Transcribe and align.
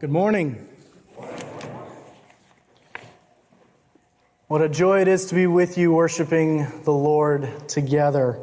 Good 0.00 0.10
morning. 0.10 0.64
What 4.46 4.62
a 4.62 4.68
joy 4.68 5.00
it 5.00 5.08
is 5.08 5.26
to 5.26 5.34
be 5.34 5.48
with 5.48 5.76
you 5.76 5.90
worshiping 5.90 6.68
the 6.84 6.92
Lord 6.92 7.68
together. 7.68 8.38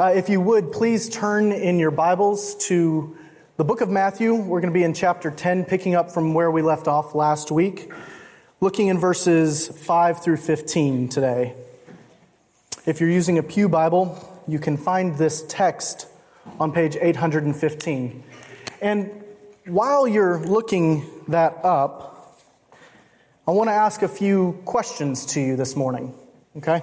Uh, 0.00 0.12
if 0.16 0.28
you 0.28 0.40
would, 0.40 0.72
please 0.72 1.08
turn 1.08 1.52
in 1.52 1.78
your 1.78 1.92
Bibles 1.92 2.56
to 2.66 3.16
the 3.58 3.64
book 3.64 3.80
of 3.80 3.88
Matthew. 3.88 4.34
We're 4.34 4.60
going 4.60 4.72
to 4.72 4.76
be 4.76 4.82
in 4.82 4.92
chapter 4.92 5.30
10, 5.30 5.66
picking 5.66 5.94
up 5.94 6.10
from 6.10 6.34
where 6.34 6.50
we 6.50 6.62
left 6.62 6.88
off 6.88 7.14
last 7.14 7.52
week, 7.52 7.92
looking 8.60 8.88
in 8.88 8.98
verses 8.98 9.68
5 9.68 10.20
through 10.20 10.38
15 10.38 11.08
today. 11.10 11.54
If 12.86 13.00
you're 13.00 13.08
using 13.08 13.38
a 13.38 13.44
Pew 13.44 13.68
Bible, 13.68 14.42
you 14.48 14.58
can 14.58 14.76
find 14.76 15.16
this 15.16 15.44
text 15.48 16.08
on 16.58 16.72
page 16.72 16.96
815. 17.00 18.24
And 18.82 19.24
while 19.68 20.08
you're 20.08 20.38
looking 20.38 21.04
that 21.28 21.64
up, 21.64 22.40
I 23.46 23.50
want 23.50 23.68
to 23.68 23.74
ask 23.74 24.02
a 24.02 24.08
few 24.08 24.60
questions 24.64 25.26
to 25.26 25.40
you 25.40 25.56
this 25.56 25.76
morning, 25.76 26.14
okay? 26.56 26.82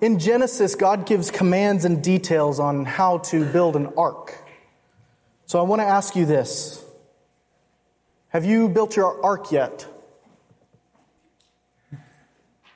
In 0.00 0.18
Genesis, 0.18 0.74
God 0.74 1.04
gives 1.06 1.30
commands 1.30 1.84
and 1.84 2.02
details 2.02 2.60
on 2.60 2.84
how 2.84 3.18
to 3.18 3.44
build 3.44 3.76
an 3.76 3.88
ark. 3.96 4.38
So 5.46 5.58
I 5.58 5.62
want 5.62 5.80
to 5.80 5.86
ask 5.86 6.16
you 6.16 6.26
this 6.26 6.84
Have 8.28 8.44
you 8.44 8.68
built 8.68 8.96
your 8.96 9.24
ark 9.24 9.50
yet? 9.50 9.86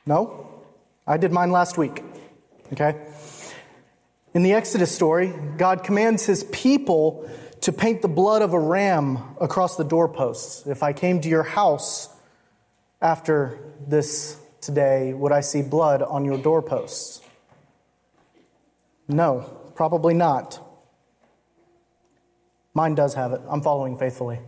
No? 0.05 0.65
I 1.07 1.19
did 1.19 1.33
mine 1.33 1.53
last 1.53 1.79
week, 1.79 2.03
okay? 2.73 2.97
In 4.35 4.43
the 4.43 4.53
Exodus 4.53 4.95
story, 4.95 5.33
God 5.57 5.83
commands 5.85 6.27
his 6.27 6.45
people 6.45 7.29
to 7.67 7.73
paint 7.73 8.01
the 8.01 8.07
blood 8.07 8.43
of 8.43 8.53
a 8.53 8.59
ram 8.61 9.19
across 9.41 9.75
the 9.75 9.83
doorposts. 9.83 10.69
If 10.69 10.85
I 10.85 10.93
came 10.93 11.21
to 11.23 11.29
your 11.29 11.43
house 11.43 12.09
after 13.03 13.59
this 13.89 14.37
today, 14.61 15.13
would 15.13 15.33
I 15.33 15.41
see 15.41 15.63
blood 15.63 16.01
on 16.01 16.25
your 16.25 16.39
doorposts? 16.39 17.21
No, 19.09 19.41
probably 19.75 20.15
not. 20.15 20.61
Mine 22.73 22.95
does 22.95 23.15
have 23.15 23.33
it. 23.33 23.41
I'm 23.49 23.63
following 23.63 23.99
faithfully. 23.99 24.39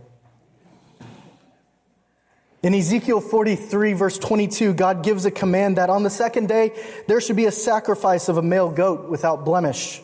In 2.63 2.73
Ezekiel 2.73 3.19
43, 3.19 3.91
verse 3.91 4.17
22, 4.17 4.73
God 4.75 5.03
gives 5.03 5.25
a 5.25 5.31
command 5.31 5.75
that 5.75 5.89
on 5.89 6.03
the 6.03 6.09
second 6.09 6.47
day 6.47 6.71
there 7.09 7.19
should 7.19 7.35
be 7.35 7.47
a 7.47 7.51
sacrifice 7.51 8.29
of 8.29 8.37
a 8.37 8.41
male 8.41 8.71
goat 8.71 9.09
without 9.09 9.43
blemish. 9.43 10.01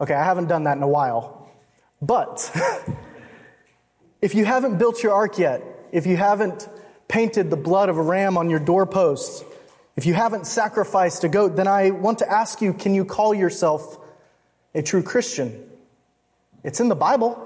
Okay, 0.00 0.14
I 0.14 0.22
haven't 0.22 0.46
done 0.46 0.62
that 0.62 0.76
in 0.76 0.84
a 0.84 0.88
while. 0.88 1.37
But 2.00 2.50
if 4.22 4.34
you 4.34 4.44
haven't 4.44 4.78
built 4.78 5.02
your 5.02 5.12
ark 5.12 5.38
yet, 5.38 5.62
if 5.92 6.06
you 6.06 6.16
haven't 6.16 6.68
painted 7.08 7.50
the 7.50 7.56
blood 7.56 7.88
of 7.88 7.96
a 7.96 8.02
ram 8.02 8.36
on 8.36 8.50
your 8.50 8.60
doorposts, 8.60 9.44
if 9.96 10.06
you 10.06 10.14
haven't 10.14 10.46
sacrificed 10.46 11.24
a 11.24 11.28
goat, 11.28 11.56
then 11.56 11.66
I 11.66 11.90
want 11.90 12.18
to 12.18 12.30
ask 12.30 12.60
you 12.60 12.72
can 12.72 12.94
you 12.94 13.04
call 13.04 13.34
yourself 13.34 13.98
a 14.74 14.82
true 14.82 15.02
Christian? 15.02 15.68
It's 16.62 16.80
in 16.80 16.88
the 16.88 16.94
Bible. 16.94 17.44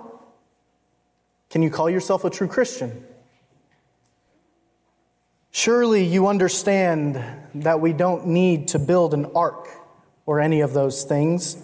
Can 1.48 1.62
you 1.62 1.70
call 1.70 1.88
yourself 1.88 2.24
a 2.24 2.30
true 2.30 2.48
Christian? 2.48 3.04
Surely 5.50 6.04
you 6.04 6.28
understand 6.28 7.22
that 7.54 7.80
we 7.80 7.92
don't 7.92 8.26
need 8.28 8.68
to 8.68 8.78
build 8.78 9.12
an 9.12 9.26
ark 9.34 9.68
or 10.24 10.40
any 10.40 10.60
of 10.60 10.72
those 10.72 11.04
things, 11.04 11.56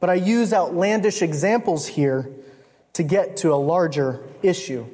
but 0.00 0.10
I 0.10 0.14
use 0.14 0.52
outlandish 0.52 1.22
examples 1.22 1.86
here 1.86 2.28
to 2.94 3.02
get 3.02 3.38
to 3.38 3.52
a 3.52 3.56
larger 3.56 4.24
issue. 4.42 4.86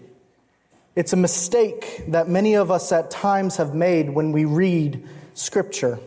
It's 0.95 1.13
a 1.13 1.17
mistake 1.17 2.05
that 2.09 2.29
many 2.29 2.55
of 2.55 2.71
us 2.71 2.93
at 2.93 3.11
times 3.11 3.57
have 3.57 3.75
made 3.75 4.11
when 4.11 4.33
we 4.33 4.45
read 4.45 5.09
Scripture. 5.35 5.99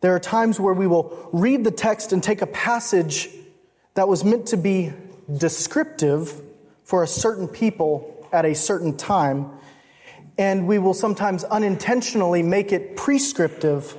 There 0.00 0.14
are 0.14 0.20
times 0.20 0.58
where 0.60 0.72
we 0.72 0.86
will 0.86 1.28
read 1.32 1.64
the 1.64 1.70
text 1.70 2.12
and 2.12 2.22
take 2.22 2.42
a 2.42 2.46
passage 2.46 3.28
that 3.94 4.08
was 4.08 4.24
meant 4.24 4.46
to 4.48 4.56
be 4.56 4.92
descriptive 5.36 6.40
for 6.84 7.02
a 7.02 7.06
certain 7.06 7.48
people 7.48 8.28
at 8.32 8.44
a 8.44 8.54
certain 8.54 8.96
time, 8.96 9.50
and 10.38 10.66
we 10.66 10.78
will 10.78 10.94
sometimes 10.94 11.44
unintentionally 11.44 12.42
make 12.42 12.72
it 12.72 12.96
prescriptive 12.96 13.96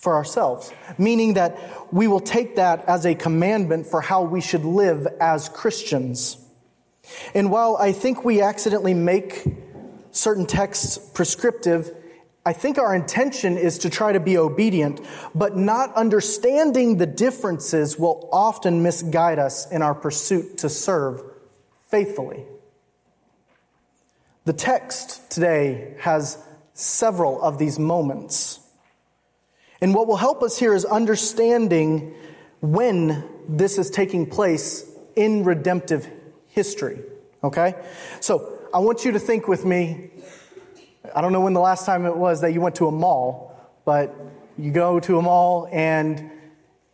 for 0.00 0.14
ourselves, 0.14 0.72
meaning 0.96 1.34
that 1.34 1.58
we 1.92 2.08
will 2.08 2.20
take 2.20 2.56
that 2.56 2.88
as 2.88 3.04
a 3.04 3.14
commandment 3.14 3.86
for 3.86 4.00
how 4.00 4.22
we 4.22 4.40
should 4.40 4.64
live 4.64 5.06
as 5.20 5.48
Christians. 5.50 6.38
And 7.34 7.50
while 7.50 7.76
I 7.76 7.92
think 7.92 8.24
we 8.24 8.40
accidentally 8.40 8.94
make 8.94 9.44
certain 10.10 10.46
texts 10.46 10.96
prescriptive, 10.98 11.94
I 12.46 12.54
think 12.54 12.78
our 12.78 12.94
intention 12.94 13.58
is 13.58 13.78
to 13.78 13.90
try 13.90 14.12
to 14.12 14.20
be 14.20 14.38
obedient, 14.38 15.00
but 15.34 15.56
not 15.56 15.94
understanding 15.94 16.96
the 16.96 17.06
differences 17.06 17.98
will 17.98 18.26
often 18.32 18.82
misguide 18.82 19.38
us 19.38 19.70
in 19.70 19.82
our 19.82 19.94
pursuit 19.94 20.58
to 20.58 20.70
serve 20.70 21.22
faithfully. 21.90 22.44
The 24.46 24.54
text 24.54 25.30
today 25.30 25.94
has 26.00 26.42
several 26.72 27.42
of 27.42 27.58
these 27.58 27.78
moments. 27.78 28.60
And 29.80 29.94
what 29.94 30.06
will 30.06 30.16
help 30.16 30.42
us 30.42 30.58
here 30.58 30.74
is 30.74 30.84
understanding 30.84 32.14
when 32.60 33.24
this 33.48 33.78
is 33.78 33.90
taking 33.90 34.26
place 34.26 34.84
in 35.16 35.44
redemptive 35.44 36.08
history. 36.48 37.00
Okay? 37.42 37.74
So 38.20 38.58
I 38.74 38.78
want 38.78 39.04
you 39.04 39.12
to 39.12 39.18
think 39.18 39.48
with 39.48 39.64
me. 39.64 40.10
I 41.14 41.20
don't 41.20 41.32
know 41.32 41.40
when 41.40 41.54
the 41.54 41.60
last 41.60 41.86
time 41.86 42.04
it 42.04 42.16
was 42.16 42.42
that 42.42 42.52
you 42.52 42.60
went 42.60 42.74
to 42.76 42.86
a 42.86 42.92
mall, 42.92 43.56
but 43.84 44.14
you 44.58 44.70
go 44.70 45.00
to 45.00 45.18
a 45.18 45.22
mall 45.22 45.68
and 45.72 46.30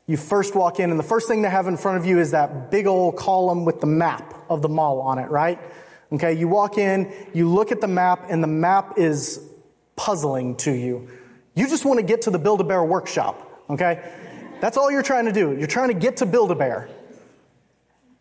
you 0.07 0.17
first 0.17 0.55
walk 0.55 0.79
in, 0.79 0.91
and 0.91 0.99
the 0.99 1.05
first 1.05 1.27
thing 1.27 1.43
they 1.43 1.51
have 1.51 1.67
in 1.67 1.77
front 1.77 1.99
of 1.99 2.07
you 2.07 2.21
is 2.21 2.31
that 2.31 2.71
big 2.71 2.87
old 2.87 3.17
column 3.17 3.65
with 3.65 3.81
the 3.81 3.89
map 3.89 4.35
of 4.49 4.63
the 4.63 4.69
mall 4.69 5.01
on 5.01 5.19
it, 5.19 5.29
right? 5.29 5.59
Okay, 6.13 6.33
you 6.33 6.47
walk 6.47 6.79
in, 6.79 7.13
you 7.35 7.49
look 7.49 7.73
at 7.73 7.81
the 7.81 7.89
map, 7.89 8.27
and 8.31 8.41
the 8.41 8.49
map 8.49 8.97
is 8.97 9.41
puzzling 9.97 10.55
to 10.59 10.71
you. 10.71 11.09
You 11.57 11.67
just 11.67 11.87
want 11.87 11.99
to 11.99 12.05
get 12.05 12.23
to 12.23 12.31
the 12.31 12.39
Build 12.39 12.61
a 12.61 12.65
Bear 12.65 12.85
workshop, 12.85 13.65
okay? 13.71 14.13
That's 14.61 14.77
all 14.77 14.91
you're 14.91 15.03
trying 15.03 15.25
to 15.25 15.33
do. 15.33 15.57
You're 15.57 15.67
trying 15.67 15.89
to 15.89 15.95
get 15.95 16.19
to 16.19 16.27
Build 16.27 16.51
a 16.51 16.55
Bear. 16.55 16.89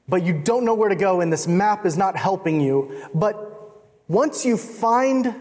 But 0.08 0.24
you 0.24 0.42
don't 0.42 0.64
know 0.64 0.74
where 0.74 0.90
to 0.90 0.96
go, 0.96 1.20
and 1.20 1.32
this 1.32 1.46
map 1.46 1.86
is 1.86 1.98
not 1.98 2.16
helping 2.16 2.62
you. 2.62 3.04
But 3.14 3.36
once 4.08 4.46
you 4.46 4.56
find 4.56 5.36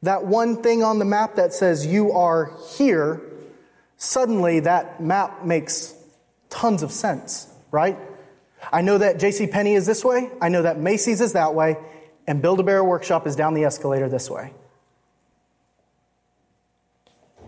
that 0.00 0.24
one 0.24 0.62
thing 0.62 0.82
on 0.82 0.98
the 0.98 1.04
map 1.04 1.36
that 1.36 1.52
says 1.52 1.84
you 1.84 2.12
are 2.12 2.52
here, 2.76 3.20
suddenly 3.98 4.60
that 4.60 5.02
map 5.02 5.44
makes 5.44 5.94
tons 6.48 6.82
of 6.82 6.90
sense, 6.90 7.48
right? 7.70 7.98
I 8.72 8.80
know 8.80 8.96
that 8.96 9.18
J.C. 9.18 9.46
Penney 9.46 9.74
is 9.74 9.84
this 9.84 10.04
way, 10.04 10.30
I 10.40 10.48
know 10.48 10.62
that 10.62 10.78
Macy's 10.78 11.20
is 11.20 11.34
that 11.34 11.54
way, 11.54 11.76
and 12.26 12.40
Build 12.40 12.60
a 12.60 12.62
Bear 12.62 12.82
Workshop 12.82 13.26
is 13.26 13.36
down 13.36 13.52
the 13.52 13.64
escalator 13.64 14.08
this 14.08 14.30
way. 14.30 14.54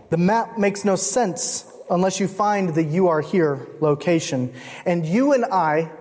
The 0.09 0.17
map 0.17 0.57
makes 0.57 0.85
no 0.85 0.95
sense 0.95 1.71
unless 1.89 2.19
you 2.19 2.27
find 2.27 2.73
the 2.73 2.83
you 2.83 3.07
are 3.07 3.21
here 3.21 3.67
location. 3.79 4.53
And 4.85 5.05
you 5.05 5.33
and 5.33 5.45
I, 5.45 5.91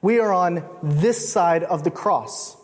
we 0.00 0.20
are 0.20 0.32
on 0.32 0.64
this 0.82 1.30
side 1.30 1.64
of 1.64 1.84
the 1.84 1.90
cross. 1.90 2.56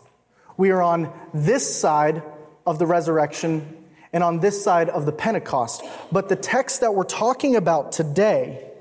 We 0.57 0.71
are 0.71 0.81
on 0.81 1.13
this 1.33 1.79
side 1.79 2.23
of 2.65 2.79
the 2.79 2.85
resurrection 2.85 3.83
and 4.13 4.23
on 4.23 4.39
this 4.39 4.63
side 4.63 4.89
of 4.89 5.05
the 5.05 5.11
Pentecost. 5.11 5.83
But 6.11 6.29
the 6.29 6.35
text 6.35 6.81
that 6.81 6.95
we're 6.95 7.03
talking 7.03 7.55
about 7.55 7.91
today, 7.91 8.71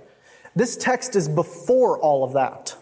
this 0.55 0.77
text 0.77 1.17
is 1.17 1.29
before 1.29 1.99
all 1.99 2.23
of 2.23 2.35
that. 2.35 2.77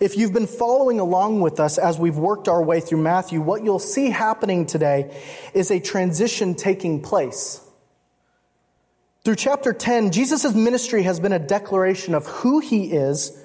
If 0.00 0.16
you've 0.16 0.32
been 0.32 0.46
following 0.46 1.00
along 1.00 1.40
with 1.40 1.60
us 1.60 1.78
as 1.78 1.98
we've 1.98 2.16
worked 2.16 2.48
our 2.48 2.62
way 2.62 2.80
through 2.80 3.02
Matthew, 3.02 3.40
what 3.40 3.64
you'll 3.64 3.78
see 3.78 4.10
happening 4.10 4.66
today 4.66 5.16
is 5.54 5.70
a 5.70 5.80
transition 5.80 6.54
taking 6.54 7.02
place. 7.02 7.60
Through 9.24 9.36
chapter 9.36 9.72
10, 9.72 10.10
Jesus' 10.10 10.54
ministry 10.54 11.04
has 11.04 11.20
been 11.20 11.32
a 11.32 11.38
declaration 11.38 12.14
of 12.14 12.26
who 12.26 12.58
he 12.58 12.92
is, 12.92 13.38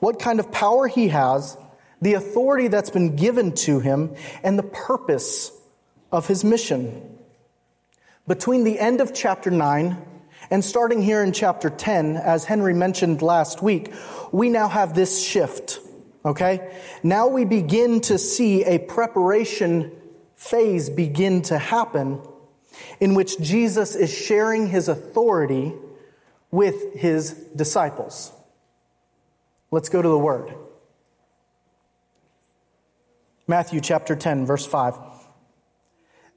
what 0.00 0.18
kind 0.18 0.40
of 0.40 0.50
power 0.50 0.88
he 0.88 1.08
has, 1.08 1.56
the 2.02 2.14
authority 2.14 2.68
that's 2.68 2.90
been 2.90 3.14
given 3.14 3.52
to 3.52 3.78
him, 3.78 4.14
and 4.42 4.58
the 4.58 4.64
purpose 4.64 5.52
of 6.10 6.26
his 6.26 6.44
mission. 6.44 7.18
Between 8.26 8.64
the 8.64 8.78
end 8.78 9.00
of 9.00 9.14
chapter 9.14 9.50
9 9.50 9.96
and 10.50 10.64
starting 10.64 11.02
here 11.02 11.22
in 11.22 11.32
chapter 11.32 11.70
10, 11.70 12.16
as 12.16 12.44
Henry 12.44 12.74
mentioned 12.74 13.22
last 13.22 13.62
week, 13.62 13.92
we 14.32 14.48
now 14.48 14.68
have 14.68 14.94
this 14.94 15.22
shift. 15.22 15.80
Okay? 16.24 16.74
Now 17.02 17.28
we 17.28 17.44
begin 17.44 18.00
to 18.02 18.18
see 18.18 18.64
a 18.64 18.78
preparation 18.78 19.92
phase 20.36 20.88
begin 20.88 21.42
to 21.42 21.58
happen 21.58 22.20
in 22.98 23.14
which 23.14 23.38
Jesus 23.40 23.94
is 23.94 24.12
sharing 24.12 24.68
his 24.68 24.88
authority 24.88 25.74
with 26.50 26.94
his 26.94 27.32
disciples. 27.54 28.32
Let's 29.70 29.88
go 29.88 30.02
to 30.02 30.08
the 30.08 30.18
Word. 30.18 30.54
Matthew 33.46 33.80
chapter 33.80 34.16
10, 34.16 34.46
verse 34.46 34.66
5. 34.66 34.94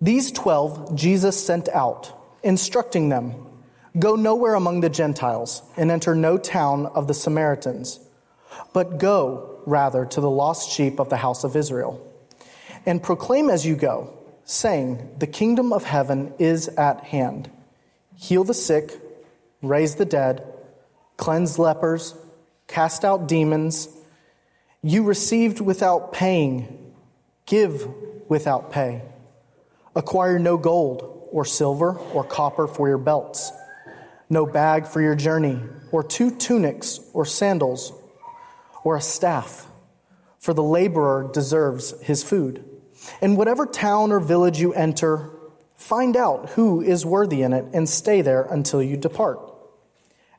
These 0.01 0.31
twelve 0.31 0.95
Jesus 0.95 1.44
sent 1.44 1.69
out, 1.69 2.12
instructing 2.44 3.10
them 3.10 3.53
Go 3.98 4.16
nowhere 4.16 4.56
among 4.56 4.81
the 4.81 4.90
Gentiles, 4.90 5.62
and 5.78 5.92
enter 5.92 6.16
no 6.16 6.38
town 6.38 6.88
of 6.88 7.07
the 7.07 7.13
Samaritans, 7.13 8.00
but 8.74 8.98
go 8.98 9.62
rather 9.66 10.06
to 10.06 10.22
the 10.22 10.30
lost 10.30 10.72
sheep 10.72 11.00
of 11.00 11.10
the 11.10 11.18
house 11.18 11.44
of 11.44 11.56
Israel. 11.56 12.01
And 12.86 13.01
proclaim 13.01 13.50
as 13.50 13.66
you 13.66 13.75
go, 13.75 14.18
saying, 14.45 15.16
The 15.19 15.28
kingdom 15.28 15.72
of 15.72 15.84
heaven 15.84 16.34
is 16.40 16.68
at 16.69 17.04
hand. 17.06 17.51
Heal 18.16 18.44
the 18.44 18.54
sick, 18.54 19.00
raise 19.62 19.95
the 19.95 20.06
dead, 20.06 20.44
cleanse 21.18 21.60
lepers, 21.60 22.16
cast 22.68 23.06
out 23.06 23.28
demons. 23.28 23.90
You 24.81 25.04
received 25.04 25.62
without 25.62 26.12
paying 26.12 26.84
Give 27.45 27.88
without 28.30 28.72
pay. 28.72 29.01
Acquire 29.95 30.40
no 30.40 30.57
gold 30.57 31.28
or 31.31 31.45
silver 31.45 31.98
or 31.98 32.24
copper 32.24 32.68
for 32.68 32.88
your 32.88 32.98
belts, 32.98 33.51
no 34.33 34.45
bag 34.45 34.88
for 34.88 35.01
your 35.01 35.15
journey, 35.15 35.59
or 35.91 36.03
two 36.03 36.31
tunics 36.31 37.00
or 37.13 37.25
sandals, 37.25 37.94
or 38.83 38.97
a 38.97 39.01
staff, 39.01 39.68
for 40.39 40.53
the 40.53 40.63
laborer 40.63 41.30
deserves 41.31 41.94
his 42.01 42.24
food. 42.24 42.65
In 43.21 43.35
whatever 43.35 43.65
town 43.65 44.12
or 44.12 44.19
village 44.19 44.59
you 44.59 44.74
enter, 44.74 45.30
find 45.75 46.18
out 46.18 46.50
who 46.51 46.81
is 46.81 47.06
worthy 47.06 47.44
in 47.44 47.53
it 47.53 47.65
and 47.74 47.88
stay 47.88 48.21
there 48.21 48.44
until 48.44 48.81
you 48.81 48.97
depart. 48.97 49.39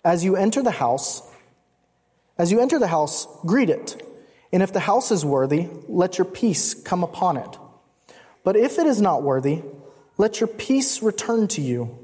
As 0.05 0.25
you 0.25 0.37
enter 0.37 0.63
the 0.63 0.71
house, 0.71 1.23
as 2.37 2.51
you 2.53 2.61
enter 2.61 2.79
the 2.79 2.89
house, 2.89 3.27
greet 3.47 3.71
it. 3.71 4.03
And 4.53 4.63
if 4.63 4.73
the 4.73 4.81
house 4.81 5.11
is 5.11 5.25
worthy, 5.25 5.69
let 5.89 6.19
your 6.19 6.25
peace 6.27 6.75
come 6.75 7.03
upon 7.03 7.37
it. 7.37 7.59
But 8.43 8.57
if 8.57 8.79
it 8.79 8.87
is 8.87 9.01
not 9.01 9.23
worthy, 9.23 9.63
let 10.19 10.41
your 10.41 10.49
peace 10.49 11.03
return 11.03 11.49
to 11.49 11.63
you. 11.63 12.04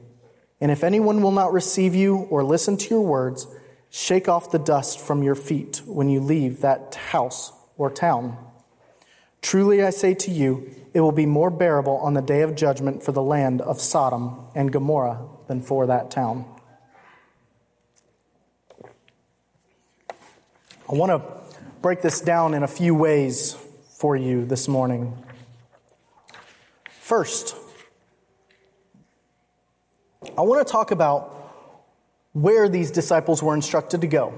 And 0.61 0.71
if 0.71 0.85
anyone 0.85 1.23
will 1.23 1.33
not 1.33 1.53
receive 1.53 1.95
you 1.95 2.17
or 2.31 2.45
listen 2.45 2.77
to 2.77 2.91
your 2.91 3.05
words, 3.05 3.47
shake 3.91 4.29
off 4.29 4.51
the 4.51 4.59
dust 4.59 5.01
from 5.01 5.23
your 5.23 5.35
feet 5.35 5.83
when 5.87 6.09
you 6.09 6.21
leave 6.21 6.61
that 6.61 6.95
house 6.95 7.53
or 7.77 7.91
town. 7.91 8.37
Truly 9.43 9.83
I 9.83 9.91
say 9.91 10.15
to 10.15 10.31
you, 10.31 10.71
it 10.93 11.01
will 11.01 11.13
be 11.13 11.25
more 11.27 11.51
bearable 11.51 11.97
on 11.99 12.15
the 12.15 12.21
day 12.21 12.43
of 12.43 12.55
judgment 12.55 13.03
for 13.03 13.13
the 13.13 13.23
land 13.23 13.63
of 13.63 13.81
Sodom 13.81 14.47
and 14.55 14.71
Gomorrah 14.71 15.23
than 15.49 15.63
for 15.63 15.87
that 15.87 16.11
town. 16.11 16.45
I 20.11 20.95
want 20.95 21.11
to 21.13 21.23
break 21.81 22.03
this 22.03 22.21
down 22.21 22.53
in 22.53 22.63
a 22.63 22.69
few 22.69 22.95
ways 22.95 23.57
for 23.97 24.17
you 24.17 24.45
this 24.45 24.69
morning. 24.69 25.17
First, 26.91 27.57
I 30.41 30.43
want 30.43 30.67
to 30.67 30.73
talk 30.73 30.91
about 30.91 31.37
where 32.33 32.67
these 32.67 32.91
disciples 32.91 33.43
were 33.43 33.55
instructed 33.55 34.01
to 34.01 34.07
go. 34.07 34.33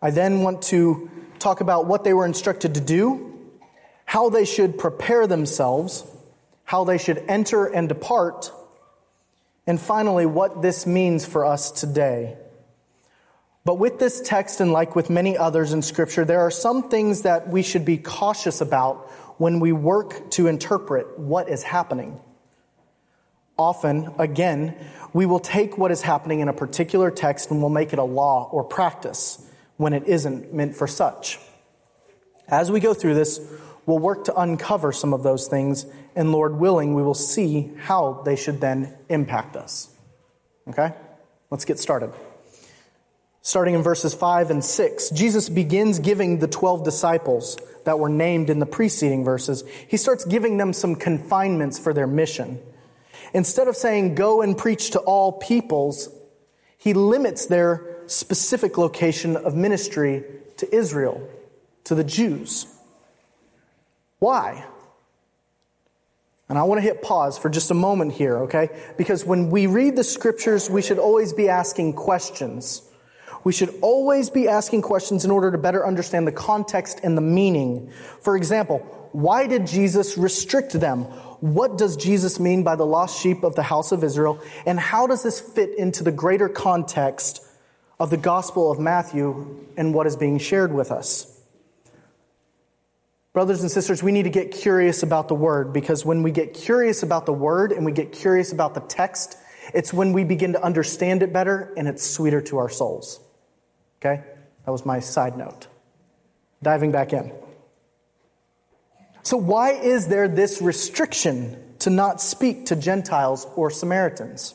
I 0.00 0.10
then 0.10 0.40
want 0.40 0.62
to 0.62 1.10
talk 1.38 1.60
about 1.60 1.84
what 1.84 2.02
they 2.02 2.14
were 2.14 2.24
instructed 2.24 2.76
to 2.76 2.80
do, 2.80 3.38
how 4.06 4.30
they 4.30 4.46
should 4.46 4.78
prepare 4.78 5.26
themselves, 5.26 6.06
how 6.64 6.84
they 6.84 6.96
should 6.96 7.22
enter 7.28 7.66
and 7.66 7.90
depart, 7.90 8.52
and 9.66 9.78
finally, 9.78 10.24
what 10.24 10.62
this 10.62 10.86
means 10.86 11.26
for 11.26 11.44
us 11.44 11.70
today. 11.70 12.38
But 13.66 13.74
with 13.74 13.98
this 13.98 14.22
text, 14.22 14.62
and 14.62 14.72
like 14.72 14.96
with 14.96 15.10
many 15.10 15.36
others 15.36 15.74
in 15.74 15.82
Scripture, 15.82 16.24
there 16.24 16.40
are 16.40 16.50
some 16.50 16.88
things 16.88 17.20
that 17.20 17.48
we 17.48 17.62
should 17.62 17.84
be 17.84 17.98
cautious 17.98 18.62
about 18.62 19.10
when 19.38 19.60
we 19.60 19.72
work 19.72 20.30
to 20.30 20.46
interpret 20.46 21.18
what 21.18 21.50
is 21.50 21.64
happening. 21.64 22.18
Often, 23.62 24.14
again, 24.18 24.74
we 25.12 25.24
will 25.24 25.38
take 25.38 25.78
what 25.78 25.92
is 25.92 26.02
happening 26.02 26.40
in 26.40 26.48
a 26.48 26.52
particular 26.52 27.12
text 27.12 27.52
and 27.52 27.60
we'll 27.60 27.70
make 27.70 27.92
it 27.92 28.00
a 28.00 28.04
law 28.04 28.48
or 28.50 28.64
practice 28.64 29.48
when 29.76 29.92
it 29.92 30.02
isn't 30.08 30.52
meant 30.52 30.74
for 30.74 30.88
such. 30.88 31.38
As 32.48 32.72
we 32.72 32.80
go 32.80 32.92
through 32.92 33.14
this, 33.14 33.40
we'll 33.86 34.00
work 34.00 34.24
to 34.24 34.34
uncover 34.34 34.90
some 34.90 35.14
of 35.14 35.22
those 35.22 35.46
things, 35.46 35.86
and 36.16 36.32
Lord 36.32 36.56
willing, 36.56 36.94
we 36.94 37.04
will 37.04 37.14
see 37.14 37.70
how 37.78 38.22
they 38.24 38.34
should 38.34 38.60
then 38.60 38.96
impact 39.08 39.54
us. 39.54 39.88
Okay? 40.68 40.92
Let's 41.48 41.64
get 41.64 41.78
started. 41.78 42.12
Starting 43.42 43.76
in 43.76 43.82
verses 43.82 44.12
5 44.12 44.50
and 44.50 44.64
6, 44.64 45.10
Jesus 45.10 45.48
begins 45.48 46.00
giving 46.00 46.40
the 46.40 46.48
12 46.48 46.84
disciples 46.84 47.56
that 47.84 48.00
were 48.00 48.08
named 48.08 48.50
in 48.50 48.58
the 48.58 48.66
preceding 48.66 49.24
verses, 49.24 49.62
he 49.86 49.96
starts 49.96 50.24
giving 50.24 50.56
them 50.56 50.72
some 50.72 50.96
confinements 50.96 51.78
for 51.78 51.94
their 51.94 52.08
mission. 52.08 52.60
Instead 53.34 53.68
of 53.68 53.76
saying, 53.76 54.14
go 54.14 54.42
and 54.42 54.56
preach 54.56 54.90
to 54.90 54.98
all 55.00 55.32
peoples, 55.32 56.08
he 56.78 56.94
limits 56.94 57.46
their 57.46 58.02
specific 58.06 58.76
location 58.76 59.36
of 59.36 59.54
ministry 59.54 60.24
to 60.58 60.74
Israel, 60.74 61.28
to 61.84 61.94
the 61.94 62.04
Jews. 62.04 62.66
Why? 64.18 64.64
And 66.48 66.58
I 66.58 66.64
want 66.64 66.78
to 66.78 66.82
hit 66.82 67.00
pause 67.02 67.38
for 67.38 67.48
just 67.48 67.70
a 67.70 67.74
moment 67.74 68.12
here, 68.12 68.40
okay? 68.40 68.68
Because 68.98 69.24
when 69.24 69.50
we 69.50 69.66
read 69.66 69.96
the 69.96 70.04
scriptures, 70.04 70.68
we 70.68 70.82
should 70.82 70.98
always 70.98 71.32
be 71.32 71.48
asking 71.48 71.94
questions. 71.94 72.82
We 73.44 73.52
should 73.52 73.74
always 73.80 74.28
be 74.30 74.48
asking 74.48 74.82
questions 74.82 75.24
in 75.24 75.30
order 75.30 75.50
to 75.50 75.58
better 75.58 75.86
understand 75.86 76.26
the 76.26 76.32
context 76.32 77.00
and 77.02 77.16
the 77.16 77.22
meaning. 77.22 77.90
For 78.20 78.36
example, 78.36 78.78
why 79.12 79.46
did 79.46 79.66
Jesus 79.66 80.18
restrict 80.18 80.72
them? 80.72 81.06
What 81.42 81.76
does 81.76 81.96
Jesus 81.96 82.38
mean 82.38 82.62
by 82.62 82.76
the 82.76 82.86
lost 82.86 83.20
sheep 83.20 83.42
of 83.42 83.56
the 83.56 83.64
house 83.64 83.90
of 83.90 84.04
Israel? 84.04 84.40
And 84.64 84.78
how 84.78 85.08
does 85.08 85.24
this 85.24 85.40
fit 85.40 85.76
into 85.76 86.04
the 86.04 86.12
greater 86.12 86.48
context 86.48 87.44
of 87.98 88.10
the 88.10 88.16
Gospel 88.16 88.70
of 88.70 88.78
Matthew 88.78 89.66
and 89.76 89.92
what 89.92 90.06
is 90.06 90.14
being 90.14 90.38
shared 90.38 90.72
with 90.72 90.92
us? 90.92 91.40
Brothers 93.32 93.60
and 93.62 93.72
sisters, 93.72 94.04
we 94.04 94.12
need 94.12 94.22
to 94.22 94.30
get 94.30 94.52
curious 94.52 95.02
about 95.02 95.26
the 95.26 95.34
Word 95.34 95.72
because 95.72 96.04
when 96.04 96.22
we 96.22 96.30
get 96.30 96.54
curious 96.54 97.02
about 97.02 97.26
the 97.26 97.32
Word 97.32 97.72
and 97.72 97.84
we 97.84 97.90
get 97.90 98.12
curious 98.12 98.52
about 98.52 98.74
the 98.74 98.80
text, 98.80 99.36
it's 99.74 99.92
when 99.92 100.12
we 100.12 100.22
begin 100.22 100.52
to 100.52 100.62
understand 100.62 101.24
it 101.24 101.32
better 101.32 101.74
and 101.76 101.88
it's 101.88 102.08
sweeter 102.08 102.40
to 102.42 102.58
our 102.58 102.68
souls. 102.68 103.18
Okay? 104.00 104.22
That 104.64 104.70
was 104.70 104.86
my 104.86 105.00
side 105.00 105.36
note. 105.36 105.66
Diving 106.62 106.92
back 106.92 107.12
in. 107.12 107.32
So, 109.22 109.36
why 109.36 109.72
is 109.72 110.08
there 110.08 110.28
this 110.28 110.60
restriction 110.60 111.56
to 111.80 111.90
not 111.90 112.20
speak 112.20 112.66
to 112.66 112.76
Gentiles 112.76 113.46
or 113.56 113.70
Samaritans? 113.70 114.54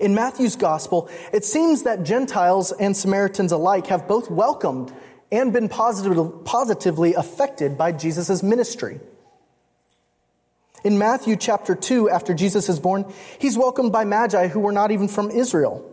In 0.00 0.14
Matthew's 0.14 0.56
gospel, 0.56 1.08
it 1.32 1.44
seems 1.44 1.82
that 1.82 2.04
Gentiles 2.04 2.72
and 2.72 2.96
Samaritans 2.96 3.52
alike 3.52 3.88
have 3.88 4.08
both 4.08 4.30
welcomed 4.30 4.92
and 5.30 5.52
been 5.52 5.68
positively 5.68 7.14
affected 7.14 7.76
by 7.76 7.92
Jesus' 7.92 8.42
ministry. 8.42 9.00
In 10.84 10.98
Matthew 10.98 11.36
chapter 11.36 11.74
2, 11.74 12.10
after 12.10 12.34
Jesus 12.34 12.68
is 12.68 12.78
born, 12.78 13.10
he's 13.38 13.56
welcomed 13.56 13.90
by 13.90 14.04
Magi 14.04 14.48
who 14.48 14.60
were 14.60 14.72
not 14.72 14.90
even 14.90 15.08
from 15.08 15.30
Israel. 15.30 15.90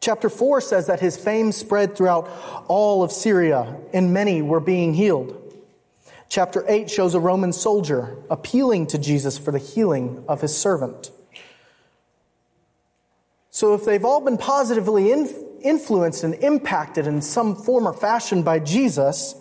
Chapter 0.00 0.28
4 0.28 0.60
says 0.60 0.88
that 0.88 1.00
his 1.00 1.16
fame 1.16 1.52
spread 1.52 1.96
throughout 1.96 2.28
all 2.68 3.02
of 3.02 3.12
Syria, 3.12 3.76
and 3.92 4.12
many 4.12 4.42
were 4.42 4.60
being 4.60 4.94
healed. 4.94 5.45
Chapter 6.28 6.64
8 6.68 6.90
shows 6.90 7.14
a 7.14 7.20
Roman 7.20 7.52
soldier 7.52 8.18
appealing 8.30 8.88
to 8.88 8.98
Jesus 8.98 9.38
for 9.38 9.52
the 9.52 9.58
healing 9.58 10.24
of 10.28 10.40
his 10.40 10.56
servant. 10.56 11.10
So, 13.50 13.74
if 13.74 13.84
they've 13.84 14.04
all 14.04 14.20
been 14.20 14.36
positively 14.36 15.12
influenced 15.62 16.24
and 16.24 16.34
impacted 16.34 17.06
in 17.06 17.22
some 17.22 17.56
form 17.56 17.88
or 17.88 17.94
fashion 17.94 18.42
by 18.42 18.58
Jesus, 18.58 19.34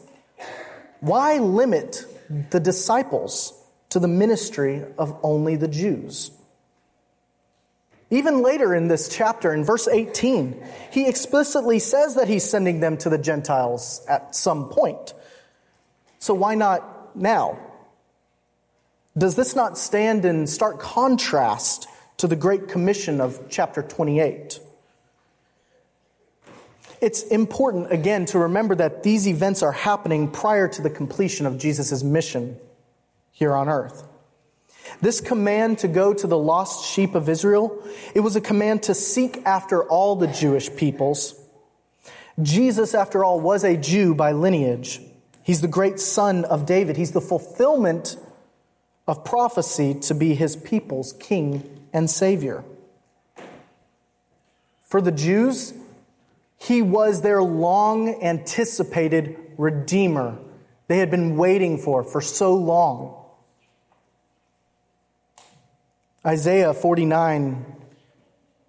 why 1.01 1.37
limit 1.37 2.05
the 2.51 2.59
disciples 2.59 3.53
to 3.89 3.99
the 3.99 4.07
ministry 4.07 4.83
of 4.97 5.19
only 5.21 5.57
the 5.57 5.67
Jews? 5.67 6.31
Even 8.09 8.43
later 8.43 8.73
in 8.73 8.87
this 8.87 9.09
chapter, 9.09 9.53
in 9.53 9.63
verse 9.63 9.87
18, 9.87 10.63
he 10.91 11.07
explicitly 11.07 11.79
says 11.79 12.15
that 12.15 12.27
he's 12.27 12.43
sending 12.43 12.79
them 12.79 12.97
to 12.99 13.09
the 13.09 13.17
Gentiles 13.17 14.05
at 14.07 14.35
some 14.35 14.69
point. 14.69 15.13
So 16.25 16.33
why 16.33 16.55
not 16.55 17.15
now? 17.15 17.59
Does 19.15 19.35
this 19.35 19.55
not 19.55 19.77
stand 19.77 20.25
in 20.25 20.47
stark 20.47 20.79
contrast 20.79 21.87
to 22.17 22.25
the 22.25 22.35
Great 22.35 22.67
Commission 22.67 23.21
of 23.21 23.39
chapter 23.47 23.83
28? 23.83 24.59
It's 26.99 27.21
important, 27.21 27.91
again, 27.91 28.25
to 28.25 28.39
remember 28.39 28.73
that 28.73 29.03
these 29.03 29.27
events 29.27 29.61
are 29.61 29.71
happening 29.71 30.31
prior 30.31 30.67
to 30.67 30.81
the 30.81 30.89
completion 30.89 31.45
of 31.45 31.59
Jesus' 31.59 32.01
mission 32.01 32.57
here 33.31 33.53
on 33.53 33.69
earth. 33.69 34.03
This 35.01 35.21
command 35.21 35.77
to 35.77 35.87
go 35.87 36.11
to 36.11 36.25
the 36.25 36.39
lost 36.39 36.91
sheep 36.91 37.13
of 37.13 37.29
Israel, 37.29 37.83
it 38.15 38.21
was 38.21 38.35
a 38.35 38.41
command 38.41 38.81
to 38.83 38.95
seek 38.95 39.45
after 39.45 39.83
all 39.83 40.15
the 40.15 40.25
Jewish 40.25 40.75
peoples. 40.75 41.39
Jesus, 42.41 42.95
after 42.95 43.23
all, 43.23 43.39
was 43.39 43.63
a 43.63 43.77
Jew 43.77 44.15
by 44.15 44.31
lineage. 44.31 45.01
He's 45.45 45.61
the 45.61 45.67
great 45.67 45.99
son 45.99 46.43
of 46.43 46.65
David. 46.65 46.97
He's 46.97 47.11
the 47.11 47.21
fulfillment 47.21 48.17
of 49.07 49.23
prophecy 49.23 49.93
to 49.93 50.15
be 50.15 50.33
his 50.33 50.55
people's 50.55 51.13
king 51.13 51.87
and 51.93 52.09
savior. 52.09 52.63
For 54.81 55.01
the 55.01 55.11
Jews, 55.11 55.75
he 56.57 56.81
was 56.81 57.21
their 57.21 57.43
long 57.43 58.23
anticipated 58.23 59.37
redeemer 59.55 60.39
they 60.87 60.97
had 60.97 61.11
been 61.11 61.37
waiting 61.37 61.77
for 61.77 62.03
for 62.03 62.21
so 62.21 62.55
long. 62.55 63.15
Isaiah 66.25 66.73
49 66.73 67.74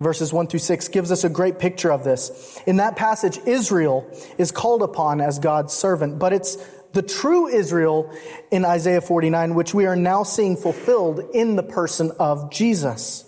verses 0.01 0.33
1 0.33 0.49
through 0.49 0.61
6 0.61 0.89
gives 0.89 1.11
us 1.11 1.25
a 1.25 1.29
great 1.29 1.59
picture 1.59 1.91
of 1.91 2.05
this. 2.05 2.61
In 2.67 2.77
that 2.77 2.97
passage, 2.97 3.39
Israel 3.47 4.11
is 4.39 4.51
called 4.51 4.83
upon 4.83 5.21
as 5.21 5.39
God's 5.39 5.73
servant, 5.73 6.19
but 6.19 6.33
it's 6.33 6.57
the 6.93 7.03
true 7.03 7.47
Israel 7.47 8.13
in 8.51 8.65
Isaiah 8.65 9.01
49, 9.01 9.55
which 9.55 9.75
we 9.75 9.87
are 9.87 9.97
now 9.97 10.23
seeing 10.23 10.57
fulfilled 10.57 11.21
in 11.35 11.57
the 11.57 11.63
person 11.63 12.13
of 12.19 12.51
Jesus. 12.51 13.25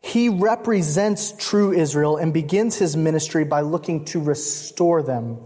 He 0.00 0.28
represents 0.28 1.32
true 1.38 1.72
Israel 1.72 2.16
and 2.16 2.32
begins 2.32 2.76
his 2.76 2.96
ministry 2.96 3.44
by 3.44 3.60
looking 3.60 4.04
to 4.06 4.20
restore 4.20 5.02
them. 5.02 5.38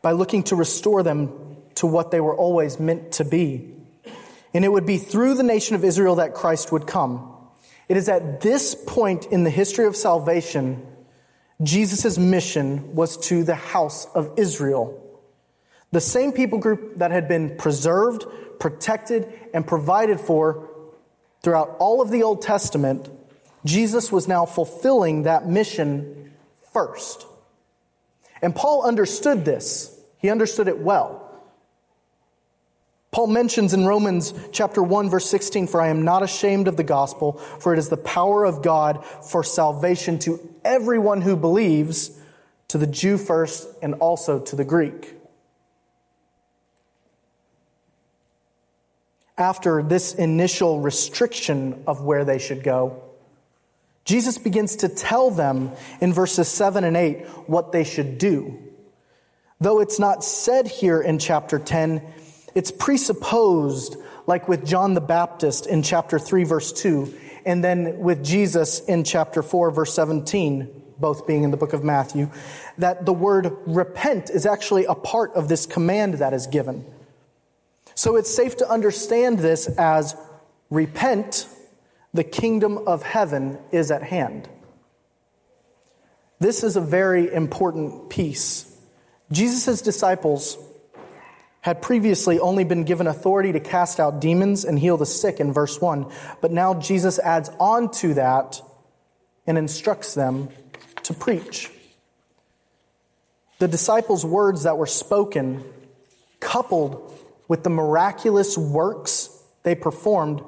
By 0.00 0.12
looking 0.12 0.42
to 0.44 0.56
restore 0.56 1.02
them 1.02 1.56
to 1.76 1.86
what 1.86 2.10
they 2.10 2.20
were 2.20 2.36
always 2.36 2.78
meant 2.78 3.12
to 3.12 3.24
be. 3.24 3.71
And 4.54 4.64
it 4.64 4.68
would 4.68 4.86
be 4.86 4.98
through 4.98 5.34
the 5.34 5.42
nation 5.42 5.76
of 5.76 5.84
Israel 5.84 6.16
that 6.16 6.34
Christ 6.34 6.72
would 6.72 6.86
come. 6.86 7.28
It 7.88 7.96
is 7.96 8.08
at 8.08 8.40
this 8.40 8.74
point 8.74 9.26
in 9.26 9.44
the 9.44 9.50
history 9.50 9.86
of 9.86 9.96
salvation, 9.96 10.86
Jesus' 11.62 12.18
mission 12.18 12.94
was 12.94 13.16
to 13.28 13.44
the 13.44 13.54
house 13.54 14.06
of 14.14 14.32
Israel. 14.36 14.98
The 15.90 16.00
same 16.00 16.32
people 16.32 16.58
group 16.58 16.96
that 16.96 17.10
had 17.10 17.28
been 17.28 17.56
preserved, 17.56 18.24
protected, 18.58 19.32
and 19.52 19.66
provided 19.66 20.20
for 20.20 20.68
throughout 21.42 21.76
all 21.78 22.00
of 22.00 22.10
the 22.10 22.22
Old 22.22 22.42
Testament, 22.42 23.10
Jesus 23.64 24.10
was 24.10 24.26
now 24.26 24.46
fulfilling 24.46 25.24
that 25.24 25.46
mission 25.46 26.32
first. 26.72 27.26
And 28.40 28.54
Paul 28.54 28.84
understood 28.84 29.44
this. 29.44 29.96
He 30.18 30.30
understood 30.30 30.68
it 30.68 30.78
well. 30.78 31.21
Paul 33.12 33.26
mentions 33.26 33.74
in 33.74 33.84
Romans 33.84 34.32
chapter 34.52 34.82
1 34.82 35.10
verse 35.10 35.28
16, 35.28 35.66
for 35.66 35.82
I 35.82 35.88
am 35.88 36.02
not 36.02 36.22
ashamed 36.22 36.66
of 36.66 36.78
the 36.78 36.82
gospel, 36.82 37.34
for 37.34 37.74
it 37.74 37.78
is 37.78 37.90
the 37.90 37.98
power 37.98 38.46
of 38.46 38.62
God 38.62 39.04
for 39.04 39.44
salvation 39.44 40.18
to 40.20 40.40
everyone 40.64 41.20
who 41.20 41.36
believes, 41.36 42.18
to 42.68 42.78
the 42.78 42.86
Jew 42.86 43.18
first 43.18 43.68
and 43.82 43.92
also 43.96 44.40
to 44.40 44.56
the 44.56 44.64
Greek. 44.64 45.14
After 49.36 49.82
this 49.82 50.14
initial 50.14 50.80
restriction 50.80 51.84
of 51.86 52.00
where 52.00 52.24
they 52.24 52.38
should 52.38 52.62
go, 52.62 53.02
Jesus 54.06 54.38
begins 54.38 54.76
to 54.76 54.88
tell 54.88 55.30
them 55.30 55.72
in 56.00 56.14
verses 56.14 56.48
7 56.48 56.82
and 56.82 56.96
8 56.96 57.26
what 57.46 57.72
they 57.72 57.84
should 57.84 58.16
do. 58.16 58.58
Though 59.60 59.80
it's 59.80 59.98
not 59.98 60.24
said 60.24 60.66
here 60.66 61.00
in 61.02 61.18
chapter 61.18 61.58
10, 61.58 62.02
it's 62.54 62.70
presupposed, 62.70 63.96
like 64.26 64.48
with 64.48 64.66
John 64.66 64.94
the 64.94 65.00
Baptist 65.00 65.66
in 65.66 65.82
chapter 65.82 66.18
3, 66.18 66.44
verse 66.44 66.72
2, 66.72 67.14
and 67.44 67.62
then 67.62 67.98
with 67.98 68.24
Jesus 68.24 68.80
in 68.80 69.04
chapter 69.04 69.42
4, 69.42 69.70
verse 69.70 69.94
17, 69.94 70.82
both 70.98 71.26
being 71.26 71.42
in 71.42 71.50
the 71.50 71.56
book 71.56 71.72
of 71.72 71.82
Matthew, 71.82 72.30
that 72.78 73.04
the 73.04 73.12
word 73.12 73.56
repent 73.66 74.30
is 74.30 74.46
actually 74.46 74.84
a 74.84 74.94
part 74.94 75.32
of 75.34 75.48
this 75.48 75.66
command 75.66 76.14
that 76.14 76.32
is 76.32 76.46
given. 76.46 76.84
So 77.94 78.16
it's 78.16 78.34
safe 78.34 78.56
to 78.58 78.68
understand 78.68 79.38
this 79.38 79.66
as 79.66 80.16
repent, 80.70 81.48
the 82.14 82.24
kingdom 82.24 82.78
of 82.86 83.02
heaven 83.02 83.58
is 83.72 83.90
at 83.90 84.02
hand. 84.02 84.48
This 86.38 86.64
is 86.64 86.76
a 86.76 86.80
very 86.80 87.32
important 87.32 88.10
piece. 88.10 88.68
Jesus' 89.30 89.80
disciples 89.82 90.56
had 91.62 91.80
previously 91.80 92.40
only 92.40 92.64
been 92.64 92.84
given 92.84 93.06
authority 93.06 93.52
to 93.52 93.60
cast 93.60 93.98
out 94.00 94.20
demons 94.20 94.64
and 94.64 94.78
heal 94.78 94.96
the 94.96 95.06
sick 95.06 95.40
in 95.40 95.52
verse 95.52 95.80
1. 95.80 96.06
But 96.40 96.50
now 96.50 96.74
Jesus 96.74 97.18
adds 97.20 97.50
on 97.58 97.90
to 97.92 98.14
that 98.14 98.60
and 99.46 99.56
instructs 99.56 100.14
them 100.14 100.48
to 101.04 101.14
preach. 101.14 101.70
The 103.60 103.68
disciples' 103.68 104.26
words 104.26 104.64
that 104.64 104.76
were 104.76 104.88
spoken, 104.88 105.64
coupled 106.40 107.16
with 107.46 107.62
the 107.62 107.70
miraculous 107.70 108.58
works 108.58 109.30
they 109.62 109.76
performed, 109.76 110.42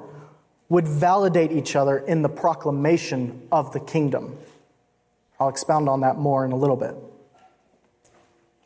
would 0.67 0.85
validate 0.85 1.53
each 1.53 1.77
other 1.77 1.97
in 1.97 2.23
the 2.23 2.29
proclamation 2.29 3.47
of 3.53 3.71
the 3.71 3.79
kingdom. 3.79 4.37
I'll 5.39 5.47
expound 5.47 5.87
on 5.87 6.01
that 6.01 6.17
more 6.17 6.43
in 6.43 6.51
a 6.51 6.57
little 6.57 6.75
bit. 6.75 6.93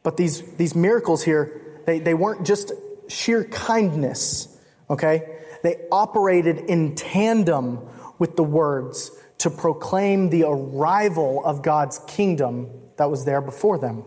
But 0.02 0.18
these, 0.18 0.42
these 0.54 0.74
miracles 0.74 1.24
here 1.24 1.69
they, 1.90 2.00
they 2.00 2.14
weren't 2.14 2.46
just 2.46 2.72
sheer 3.08 3.44
kindness, 3.44 4.48
okay? 4.90 5.40
They 5.64 5.78
operated 5.92 6.58
in 6.58 6.94
tandem 6.94 7.80
with 8.20 8.36
the 8.36 8.44
words 8.44 9.12
to 9.40 9.50
proclaim 9.50 10.30
the 10.30 10.44
arrival 10.46 11.44
of 11.44 11.64
God's 11.64 12.00
kingdom 12.06 12.70
that 12.98 13.10
was 13.10 13.26
there 13.26 13.42
before 13.42 13.80
them. 13.80 14.04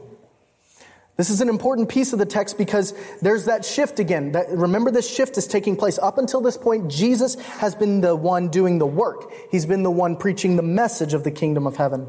This 1.16 1.28
is 1.28 1.40
an 1.40 1.48
important 1.48 1.88
piece 1.88 2.12
of 2.12 2.18
the 2.18 2.26
text 2.26 2.56
because 2.56 2.94
there's 3.20 3.46
that 3.46 3.64
shift 3.64 3.98
again. 3.98 4.32
That, 4.32 4.48
remember, 4.50 4.90
this 4.90 5.12
shift 5.12 5.36
is 5.36 5.46
taking 5.46 5.76
place. 5.76 5.98
Up 5.98 6.18
until 6.18 6.40
this 6.40 6.56
point, 6.56 6.90
Jesus 6.90 7.34
has 7.34 7.74
been 7.74 8.00
the 8.00 8.14
one 8.14 8.48
doing 8.48 8.78
the 8.78 8.86
work. 8.86 9.30
He's 9.50 9.66
been 9.66 9.82
the 9.82 9.90
one 9.90 10.16
preaching 10.16 10.56
the 10.56 10.62
message 10.62 11.14
of 11.14 11.24
the 11.24 11.30
kingdom 11.30 11.66
of 11.66 11.76
heaven. 11.76 12.08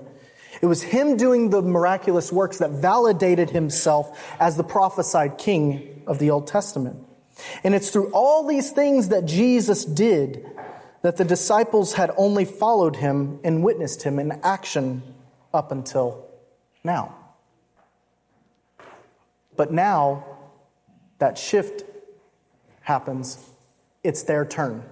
It 0.64 0.68
was 0.68 0.82
him 0.82 1.18
doing 1.18 1.50
the 1.50 1.62
miraculous 1.62 2.32
works 2.32 2.60
that 2.60 2.72
validated 2.72 3.50
himself 3.50 4.18
as 4.40 4.56
the 4.56 4.64
prophesied 4.64 5.38
king 5.38 6.04
of 6.08 6.20
the 6.20 6.30
Old 6.30 6.48
Testament. 6.48 7.06
And 7.66 7.76
it's 7.76 7.90
through 7.90 8.12
all 8.14 8.48
these 8.48 8.72
things 8.72 9.10
that 9.10 9.26
Jesus 9.26 9.84
did 9.84 10.46
that 11.02 11.18
the 11.18 11.26
disciples 11.26 11.96
had 11.96 12.12
only 12.16 12.46
followed 12.46 12.96
him 12.96 13.42
and 13.44 13.62
witnessed 13.62 14.04
him 14.04 14.20
in 14.20 14.40
action 14.42 15.04
up 15.54 15.74
until 15.74 16.30
now. 16.82 17.14
But 19.58 19.74
now 19.74 20.24
that 21.20 21.38
shift 21.38 21.84
happens, 22.80 23.38
it's 24.02 24.24
their 24.24 24.46
turn. 24.46 24.86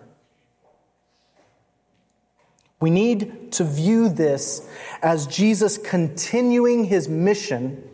We 2.81 2.89
need 2.89 3.51
to 3.53 3.63
view 3.63 4.09
this 4.09 4.67
as 5.01 5.27
Jesus 5.27 5.77
continuing 5.77 6.85
his 6.85 7.07
mission 7.07 7.87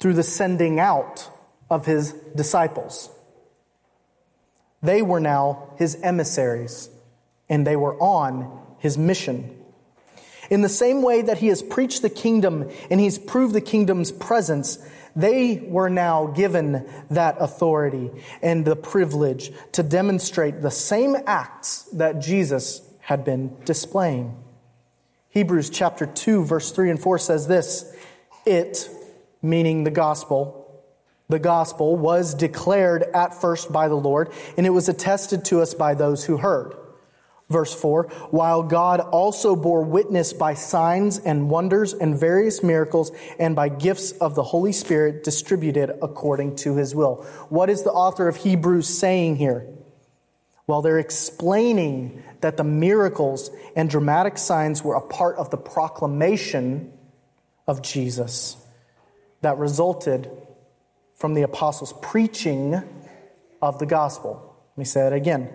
through 0.00 0.14
the 0.14 0.22
sending 0.22 0.80
out 0.80 1.28
of 1.68 1.84
his 1.86 2.12
disciples. 2.34 3.10
They 4.82 5.02
were 5.02 5.20
now 5.20 5.74
his 5.76 5.94
emissaries, 6.02 6.88
and 7.50 7.66
they 7.66 7.76
were 7.76 8.00
on 8.00 8.60
his 8.78 8.96
mission. 8.96 9.54
In 10.48 10.62
the 10.62 10.68
same 10.70 11.02
way 11.02 11.20
that 11.20 11.38
he 11.38 11.48
has 11.48 11.62
preached 11.62 12.00
the 12.00 12.10
kingdom 12.10 12.70
and 12.90 12.98
he's 12.98 13.18
proved 13.18 13.54
the 13.54 13.60
kingdom's 13.60 14.10
presence, 14.10 14.78
they 15.14 15.62
were 15.66 15.90
now 15.90 16.28
given 16.28 16.88
that 17.10 17.36
authority 17.38 18.10
and 18.42 18.64
the 18.64 18.74
privilege 18.74 19.52
to 19.72 19.82
demonstrate 19.82 20.62
the 20.62 20.70
same 20.70 21.14
acts 21.26 21.82
that 21.92 22.20
Jesus 22.20 22.80
had 23.10 23.24
been 23.24 23.56
displaying. 23.64 24.32
Hebrews 25.30 25.68
chapter 25.68 26.06
2, 26.06 26.44
verse 26.44 26.70
3 26.70 26.90
and 26.90 27.02
4 27.02 27.18
says 27.18 27.48
this 27.48 27.92
It, 28.46 28.88
meaning 29.42 29.82
the 29.82 29.90
gospel, 29.90 30.80
the 31.28 31.40
gospel 31.40 31.96
was 31.96 32.34
declared 32.34 33.02
at 33.02 33.40
first 33.40 33.72
by 33.72 33.88
the 33.88 33.96
Lord, 33.96 34.30
and 34.56 34.64
it 34.64 34.70
was 34.70 34.88
attested 34.88 35.44
to 35.46 35.60
us 35.60 35.74
by 35.74 35.94
those 35.94 36.24
who 36.24 36.36
heard. 36.36 36.76
Verse 37.48 37.74
4 37.74 38.04
While 38.30 38.62
God 38.62 39.00
also 39.00 39.56
bore 39.56 39.82
witness 39.82 40.32
by 40.32 40.54
signs 40.54 41.18
and 41.18 41.50
wonders 41.50 41.92
and 41.92 42.16
various 42.16 42.62
miracles 42.62 43.10
and 43.40 43.56
by 43.56 43.70
gifts 43.70 44.12
of 44.12 44.36
the 44.36 44.44
Holy 44.44 44.72
Spirit 44.72 45.24
distributed 45.24 45.98
according 46.00 46.54
to 46.56 46.76
his 46.76 46.94
will. 46.94 47.26
What 47.48 47.70
is 47.70 47.82
the 47.82 47.90
author 47.90 48.28
of 48.28 48.36
Hebrews 48.36 48.86
saying 48.86 49.34
here? 49.34 49.66
Well, 50.68 50.82
they're 50.82 51.00
explaining 51.00 52.22
that 52.40 52.56
the 52.56 52.64
miracles 52.64 53.50
and 53.76 53.88
dramatic 53.88 54.38
signs 54.38 54.82
were 54.82 54.94
a 54.94 55.00
part 55.00 55.36
of 55.36 55.50
the 55.50 55.56
proclamation 55.56 56.92
of 57.66 57.82
Jesus 57.82 58.56
that 59.42 59.58
resulted 59.58 60.30
from 61.14 61.34
the 61.34 61.42
apostles' 61.42 61.94
preaching 62.00 62.82
of 63.60 63.78
the 63.78 63.86
gospel. 63.86 64.56
Let 64.72 64.78
me 64.78 64.84
say 64.84 65.06
it 65.06 65.12
again. 65.12 65.50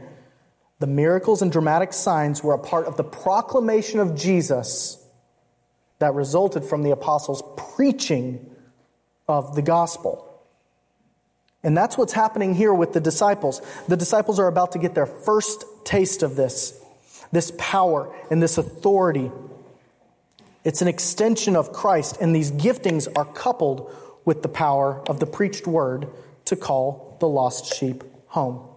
The 0.80 0.88
miracles 0.88 1.42
and 1.42 1.51
dramatic 1.51 1.94
signs 1.94 2.44
were 2.44 2.54
a 2.54 2.60
part 2.60 2.86
of 2.86 2.98
the 2.98 3.04
proclamation 3.04 4.00
of 4.00 4.15
Jesus 4.15 5.01
that 6.00 6.13
resulted 6.13 6.65
from 6.65 6.84
the 6.84 6.92
apostles' 6.92 7.44
preaching 7.56 8.51
of 9.27 9.56
the 9.56 9.62
gospel. 9.62 10.35
And 11.66 11.76
that's 11.76 11.98
what's 11.98 12.14
happening 12.14 12.54
here 12.54 12.72
with 12.72 12.94
the 12.94 13.00
disciples. 13.00 13.60
The 13.88 13.98
disciples 13.98 14.40
are 14.40 14.46
about 14.46 14.74
to 14.74 14.80
get 14.80 14.94
their 14.94 15.08
first 15.08 15.66
taste 15.84 16.22
of 16.22 16.36
this, 16.36 16.80
this 17.32 17.52
power 17.58 18.16
and 18.30 18.42
this 18.42 18.60
authority. 18.60 19.32
It's 20.64 20.84
an 20.84 20.88
extension 20.88 21.56
of 21.56 21.74
Christ, 21.74 22.22
and 22.22 22.36
these 22.36 22.52
giftings 22.52 23.08
are 23.18 23.26
coupled 23.26 23.92
with 24.26 24.44
the 24.44 24.48
power 24.48 25.02
of 25.10 25.20
the 25.20 25.26
preached 25.26 25.66
word 25.66 26.08
to 26.46 26.56
call 26.56 27.18
the 27.20 27.28
lost 27.28 27.74
sheep 27.74 28.04
home. 28.28 28.70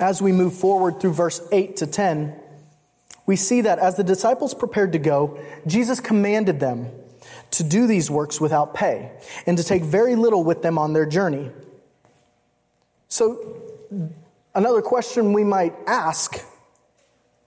As 0.00 0.22
we 0.22 0.32
move 0.32 0.54
forward 0.54 1.00
through 1.00 1.12
verse 1.12 1.46
8 1.52 1.76
to 1.76 1.86
10, 1.86 2.34
we 3.26 3.36
see 3.36 3.60
that 3.60 3.78
as 3.78 3.96
the 3.96 4.04
disciples 4.04 4.54
prepared 4.54 4.92
to 4.92 4.98
go, 4.98 5.38
Jesus 5.66 6.00
commanded 6.00 6.60
them 6.60 6.90
to 7.52 7.64
do 7.64 7.86
these 7.86 8.10
works 8.10 8.40
without 8.40 8.74
pay 8.74 9.10
and 9.46 9.56
to 9.58 9.64
take 9.64 9.82
very 9.82 10.16
little 10.16 10.44
with 10.44 10.62
them 10.62 10.78
on 10.78 10.92
their 10.92 11.06
journey. 11.06 11.50
So, 13.08 13.62
another 14.54 14.82
question 14.82 15.32
we 15.32 15.44
might 15.44 15.74
ask 15.86 16.44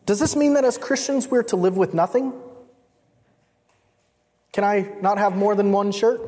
does 0.05 0.19
this 0.19 0.35
mean 0.35 0.55
that 0.55 0.65
as 0.65 0.77
Christians 0.77 1.27
we're 1.27 1.43
to 1.43 1.55
live 1.55 1.77
with 1.77 1.93
nothing? 1.93 2.33
Can 4.51 4.63
I 4.63 4.89
not 5.01 5.17
have 5.19 5.35
more 5.35 5.55
than 5.55 5.71
one 5.71 5.91
shirt? 5.91 6.19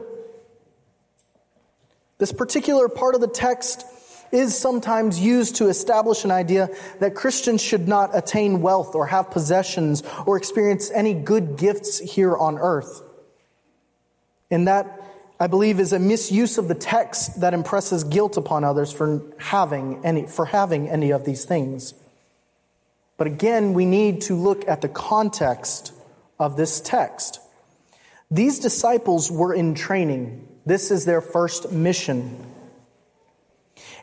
This 2.19 2.31
particular 2.31 2.87
part 2.87 3.15
of 3.15 3.21
the 3.21 3.27
text 3.27 3.85
is 4.31 4.57
sometimes 4.57 5.19
used 5.19 5.57
to 5.57 5.67
establish 5.67 6.23
an 6.23 6.31
idea 6.31 6.69
that 6.99 7.13
Christians 7.15 7.61
should 7.61 7.87
not 7.87 8.15
attain 8.17 8.61
wealth 8.61 8.95
or 8.95 9.07
have 9.07 9.29
possessions 9.29 10.01
or 10.25 10.37
experience 10.37 10.89
any 10.91 11.13
good 11.13 11.57
gifts 11.57 11.99
here 11.99 12.35
on 12.35 12.57
earth. 12.57 13.03
And 14.53 14.67
that, 14.67 15.01
I 15.39 15.47
believe, 15.47 15.79
is 15.79 15.93
a 15.93 15.99
misuse 15.99 16.59
of 16.59 16.67
the 16.67 16.75
text 16.75 17.41
that 17.41 17.55
impresses 17.55 18.03
guilt 18.03 18.37
upon 18.37 18.63
others 18.63 18.93
for 18.93 19.23
having 19.39 20.05
any, 20.05 20.27
for 20.27 20.45
having 20.45 20.87
any 20.87 21.11
of 21.11 21.25
these 21.25 21.43
things. 21.43 21.95
But 23.17 23.25
again, 23.25 23.73
we 23.73 23.85
need 23.85 24.21
to 24.21 24.35
look 24.35 24.67
at 24.67 24.81
the 24.81 24.89
context 24.89 25.91
of 26.39 26.55
this 26.55 26.79
text. 26.79 27.39
These 28.29 28.59
disciples 28.59 29.31
were 29.31 29.55
in 29.55 29.73
training. 29.73 30.47
This 30.67 30.91
is 30.91 31.05
their 31.05 31.21
first 31.21 31.71
mission. 31.71 32.45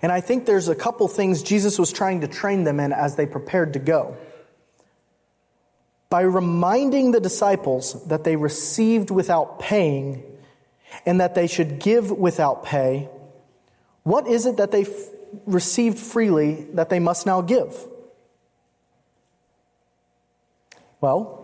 And 0.03 0.11
I 0.11 0.21
think 0.21 0.47
there's 0.47 0.69
a 0.69 0.75
couple 0.75 1.07
things 1.07 1.45
Jesus 1.45 1.79
was 1.79 1.93
trying 1.93 2.23
to 2.23 2.29
train 2.29 2.65
them 2.65 2.81
in 2.81 2.93
as 2.93 3.15
they 3.15 3.27
prepared 3.27 3.75
to 3.75 3.79
go. 3.79 4.17
By 6.09 6.23
reminding 6.23 7.13
the 7.13 7.21
disciples 7.21 8.05
that 8.09 8.25
they 8.25 8.35
received 8.35 9.13
without 9.13 9.61
paying 9.61 10.25
and 11.07 11.21
that 11.21 11.35
they 11.35 11.47
should 11.47 11.79
give 11.79 12.11
without 12.11 12.65
pay, 12.65 13.09
what 14.03 14.27
is 14.27 14.47
it 14.47 14.57
that 14.57 14.71
they 14.71 14.83
f- 14.83 14.91
received 15.47 15.99
freely 15.99 16.67
that 16.75 16.89
they 16.89 16.99
must 16.99 17.27
now 17.27 17.41
give? 17.41 17.77
Well, 21.01 21.41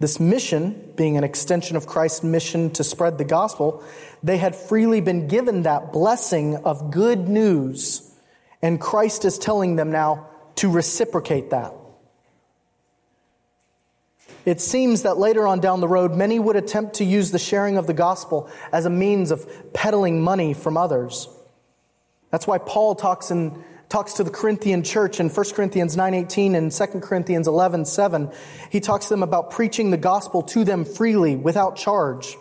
this 0.00 0.18
mission, 0.18 0.92
being 0.96 1.16
an 1.16 1.24
extension 1.24 1.76
of 1.76 1.86
Christ's 1.86 2.24
mission 2.24 2.70
to 2.70 2.84
spread 2.84 3.18
the 3.18 3.24
gospel, 3.24 3.84
they 4.22 4.38
had 4.38 4.56
freely 4.56 5.00
been 5.00 5.28
given 5.28 5.62
that 5.62 5.92
blessing 5.92 6.56
of 6.56 6.90
good 6.90 7.28
news. 7.28 8.10
And 8.62 8.80
Christ 8.80 9.24
is 9.24 9.38
telling 9.38 9.76
them 9.76 9.92
now 9.92 10.28
to 10.56 10.70
reciprocate 10.70 11.50
that. 11.50 11.74
It 14.50 14.60
seems 14.60 15.02
that 15.02 15.16
later 15.16 15.46
on 15.46 15.60
down 15.60 15.80
the 15.80 15.86
road, 15.86 16.16
many 16.16 16.40
would 16.40 16.56
attempt 16.56 16.94
to 16.94 17.04
use 17.04 17.30
the 17.30 17.38
sharing 17.38 17.76
of 17.76 17.86
the 17.86 17.94
gospel 17.94 18.50
as 18.72 18.84
a 18.84 18.90
means 18.90 19.30
of 19.30 19.72
peddling 19.72 20.20
money 20.20 20.54
from 20.54 20.76
others. 20.76 21.28
That's 22.32 22.48
why 22.48 22.58
Paul 22.58 22.96
talks 22.96 23.30
in 23.30 23.62
talks 23.88 24.14
to 24.14 24.24
the 24.24 24.30
Corinthian 24.32 24.82
church 24.82 25.20
in 25.20 25.28
1 25.28 25.54
Corinthians 25.54 25.96
9:18 25.96 26.56
and 26.56 26.72
2 26.72 27.00
Corinthians 27.00 27.46
11:7. 27.46 28.32
He 28.70 28.80
talks 28.80 29.06
to 29.06 29.10
them 29.10 29.22
about 29.22 29.52
preaching 29.52 29.92
the 29.92 29.96
gospel 29.96 30.42
to 30.42 30.64
them 30.64 30.84
freely 30.84 31.36
without 31.36 31.76
charge. 31.76 32.36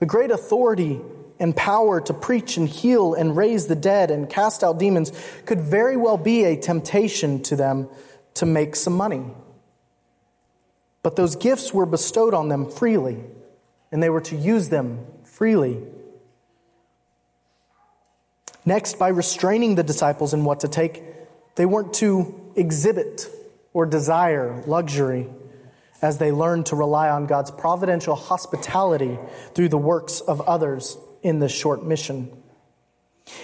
The 0.00 0.06
great 0.06 0.32
authority 0.32 1.00
and 1.38 1.54
power 1.54 2.00
to 2.00 2.12
preach 2.12 2.56
and 2.56 2.68
heal 2.68 3.14
and 3.14 3.36
raise 3.36 3.68
the 3.68 3.76
dead 3.76 4.10
and 4.10 4.28
cast 4.28 4.64
out 4.64 4.80
demons 4.80 5.12
could 5.46 5.60
very 5.60 5.96
well 5.96 6.16
be 6.16 6.42
a 6.42 6.56
temptation 6.56 7.44
to 7.44 7.54
them 7.54 7.88
to 8.34 8.44
make 8.44 8.74
some 8.74 8.94
money. 8.94 9.24
But 11.04 11.16
those 11.16 11.36
gifts 11.36 11.74
were 11.74 11.84
bestowed 11.84 12.32
on 12.32 12.48
them 12.48 12.68
freely, 12.68 13.22
and 13.92 14.02
they 14.02 14.08
were 14.08 14.22
to 14.22 14.34
use 14.34 14.70
them 14.70 15.06
freely. 15.22 15.82
Next, 18.64 18.98
by 18.98 19.08
restraining 19.08 19.74
the 19.74 19.82
disciples 19.82 20.32
in 20.32 20.44
what 20.44 20.60
to 20.60 20.68
take, 20.68 21.04
they 21.56 21.66
weren't 21.66 21.92
to 21.94 22.50
exhibit 22.56 23.28
or 23.74 23.84
desire 23.84 24.64
luxury 24.66 25.28
as 26.00 26.16
they 26.16 26.32
learned 26.32 26.66
to 26.66 26.76
rely 26.76 27.10
on 27.10 27.26
God's 27.26 27.50
providential 27.50 28.14
hospitality 28.14 29.18
through 29.54 29.68
the 29.68 29.76
works 29.76 30.20
of 30.20 30.40
others 30.40 30.96
in 31.22 31.38
this 31.38 31.52
short 31.52 31.84
mission. 31.84 32.34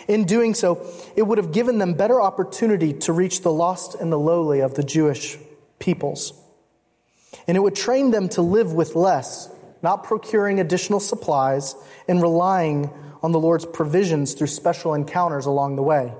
In 0.09 0.25
doing 0.25 0.55
so, 0.55 0.83
it 1.15 1.25
would 1.25 1.37
have 1.37 1.53
given 1.53 1.77
them 1.77 1.93
better 1.93 2.23
opportunity 2.23 2.95
to 2.95 3.13
reach 3.13 3.43
the 3.43 3.53
lost 3.53 3.95
and 3.97 4.11
the 4.11 4.19
lowly 4.19 4.61
of 4.61 4.77
the 4.77 4.83
Jewish 4.83 5.37
peoples. 5.79 6.40
And 7.47 7.57
it 7.57 7.61
would 7.61 7.75
train 7.75 8.11
them 8.11 8.29
to 8.31 8.43
live 8.43 8.73
with 8.73 8.95
less, 8.95 9.49
not 9.83 10.05
procuring 10.05 10.61
additional 10.61 11.01
supplies 11.01 11.75
and 12.09 12.21
relying 12.21 12.91
on 13.23 13.33
the 13.33 13.39
Lord's 13.39 13.67
provisions 13.67 14.35
through 14.35 14.49
special 14.49 14.95
encounters 14.95 15.47
along 15.47 15.77
the 15.77 15.83
way. 15.83 16.13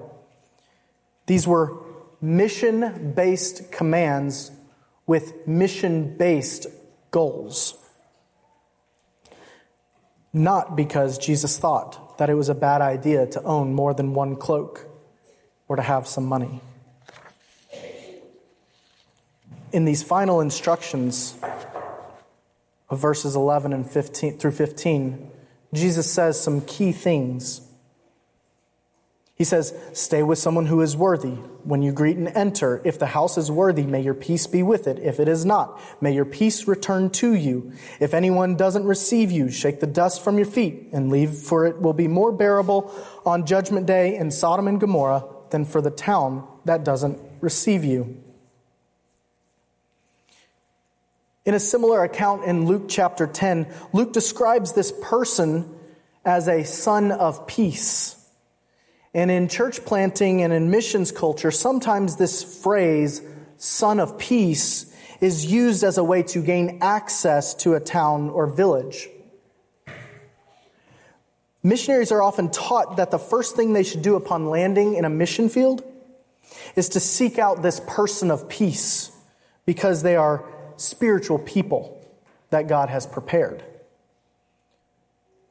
These 1.27 1.47
were 1.47 1.77
mission 2.21 3.13
based 3.15 3.73
commands 3.73 4.51
with 5.07 5.47
mission 5.47 6.17
based 6.17 6.67
goals. 7.11 7.77
Not 10.33 10.77
because 10.77 11.19
Jesus 11.19 11.59
thought 11.59 12.19
that 12.19 12.31
it 12.31 12.35
was 12.35 12.49
a 12.49 12.55
bad 12.55 12.83
idea 12.83 13.27
to 13.27 13.43
own 13.43 13.75
more 13.75 13.95
than 13.95 14.15
one 14.15 14.37
cloak 14.37 14.87
or 15.67 15.77
to 15.77 15.83
have 15.83 16.07
some 16.07 16.25
money. 16.27 16.61
In 19.73 19.85
these 19.85 20.03
final 20.03 20.41
instructions 20.41 21.39
of 22.89 22.99
verses 22.99 23.37
11 23.37 23.73
and 23.73 23.89
15 23.89 24.39
through 24.39 24.51
15, 24.51 25.31
Jesus 25.73 26.11
says 26.11 26.41
some 26.41 26.61
key 26.63 26.93
things. 26.93 27.61
He 29.37 29.45
says, 29.45 29.75
Stay 29.95 30.23
with 30.23 30.39
someone 30.39 30.67
who 30.67 30.83
is 30.83 30.97
worthy. 30.97 31.31
When 31.65 31.83
you 31.83 31.93
greet 31.93 32.17
and 32.17 32.29
enter, 32.29 32.83
if 32.85 32.99
the 32.99 33.07
house 33.07 33.39
is 33.39 33.51
worthy, 33.51 33.85
may 33.85 34.03
your 34.03 34.13
peace 34.13 34.47
be 34.47 34.63
with 34.63 34.87
it. 34.87 34.99
If 34.99 35.19
it 35.21 35.29
is 35.29 35.47
not, 35.47 35.81
may 36.03 36.13
your 36.13 36.27
peace 36.27 36.67
return 36.67 37.09
to 37.11 37.33
you. 37.33 37.73
If 38.01 38.13
anyone 38.13 38.57
doesn't 38.57 38.85
receive 38.85 39.31
you, 39.31 39.51
shake 39.51 39.81
the 39.81 39.87
dust 39.87 40.23
from 40.23 40.37
your 40.37 40.47
feet 40.47 40.89
and 40.93 41.11
leave, 41.11 41.31
for 41.31 41.65
it 41.65 41.81
will 41.81 41.95
be 41.95 42.09
more 42.09 42.33
bearable 42.33 42.93
on 43.25 43.47
judgment 43.47 43.87
day 43.87 44.17
in 44.17 44.31
Sodom 44.31 44.69
and 44.69 44.81
Gomorrah 44.81 45.25
than 45.51 45.65
for 45.65 45.81
the 45.81 45.91
town 45.91 46.47
that 46.65 46.85
doesn't 46.85 47.19
receive 47.41 47.85
you. 47.85 48.23
In 51.47 51.55
a 51.55 51.61
similar 51.61 52.05
account 52.05 52.45
in 52.45 52.67
Luke 52.67 52.85
chapter 52.89 53.27
10, 53.27 53.67
Luke 53.93 54.13
describes 54.13 54.73
this 54.73 54.93
person 55.03 55.75
as 56.25 56.49
a 56.49 56.65
son 56.65 57.13
of 57.13 57.47
peace. 57.47 58.17
And 59.15 59.31
in 59.31 59.49
church 59.49 59.85
planting 59.85 60.43
and 60.43 60.53
in 60.53 60.71
missions 60.71 61.11
culture, 61.11 61.51
sometimes 61.51 62.17
this 62.17 62.63
phrase, 62.63 63.23
son 63.57 64.01
of 64.01 64.19
peace, 64.19 64.95
is 65.21 65.51
used 65.51 65.83
as 65.83 65.99
a 65.99 66.05
way 66.05 66.23
to 66.25 66.43
gain 66.43 66.79
access 66.83 67.55
to 67.55 67.75
a 67.75 67.81
town 67.81 68.29
or 68.31 68.47
village. 68.47 69.09
Missionaries 71.63 72.13
are 72.13 72.23
often 72.23 72.51
taught 72.51 72.99
that 72.99 73.11
the 73.11 73.19
first 73.19 73.57
thing 73.57 73.73
they 73.73 73.83
should 73.83 74.03
do 74.03 74.15
upon 74.15 74.47
landing 74.47 74.95
in 74.95 75.05
a 75.05 75.11
mission 75.11 75.49
field 75.49 75.83
is 76.77 76.91
to 76.91 77.01
seek 77.01 77.39
out 77.39 77.63
this 77.63 77.81
person 77.87 78.31
of 78.31 78.49
peace 78.49 79.11
because 79.67 80.03
they 80.03 80.17
are 80.17 80.45
spiritual 80.81 81.39
people 81.39 82.05
that 82.51 82.69
God 82.69 82.89
has 82.89 83.07
prepared. 83.07 83.63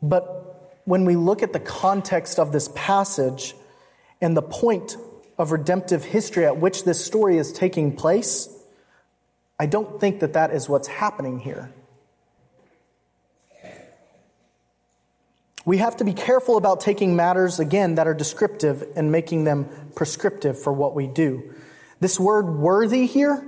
But 0.01 0.81
when 0.85 1.05
we 1.05 1.15
look 1.15 1.43
at 1.43 1.53
the 1.53 1.59
context 1.59 2.39
of 2.39 2.51
this 2.51 2.69
passage 2.75 3.55
and 4.21 4.35
the 4.35 4.41
point 4.41 4.97
of 5.37 5.51
redemptive 5.51 6.03
history 6.03 6.45
at 6.45 6.57
which 6.57 6.83
this 6.83 7.03
story 7.03 7.37
is 7.37 7.51
taking 7.51 7.95
place, 7.95 8.49
I 9.59 9.65
don't 9.65 9.99
think 9.99 10.21
that 10.21 10.33
that 10.33 10.51
is 10.51 10.67
what's 10.67 10.87
happening 10.87 11.39
here. 11.39 11.71
We 15.65 15.77
have 15.77 15.97
to 15.97 16.03
be 16.03 16.13
careful 16.13 16.57
about 16.57 16.79
taking 16.79 17.15
matters, 17.15 17.59
again, 17.59 17.95
that 17.95 18.07
are 18.07 18.13
descriptive 18.13 18.83
and 18.95 19.11
making 19.11 19.43
them 19.43 19.69
prescriptive 19.93 20.59
for 20.59 20.73
what 20.73 20.95
we 20.95 21.05
do. 21.05 21.53
This 21.99 22.19
word 22.19 22.55
worthy 22.55 23.05
here 23.05 23.45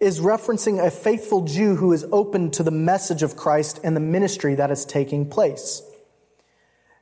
is 0.00 0.20
referencing 0.20 0.84
a 0.84 0.90
faithful 0.90 1.42
Jew 1.44 1.76
who 1.76 1.92
is 1.92 2.06
open 2.12 2.50
to 2.52 2.62
the 2.62 2.70
message 2.70 3.22
of 3.22 3.36
Christ 3.36 3.80
and 3.82 3.96
the 3.96 4.00
ministry 4.00 4.54
that 4.54 4.70
is 4.70 4.84
taking 4.84 5.28
place. 5.28 5.82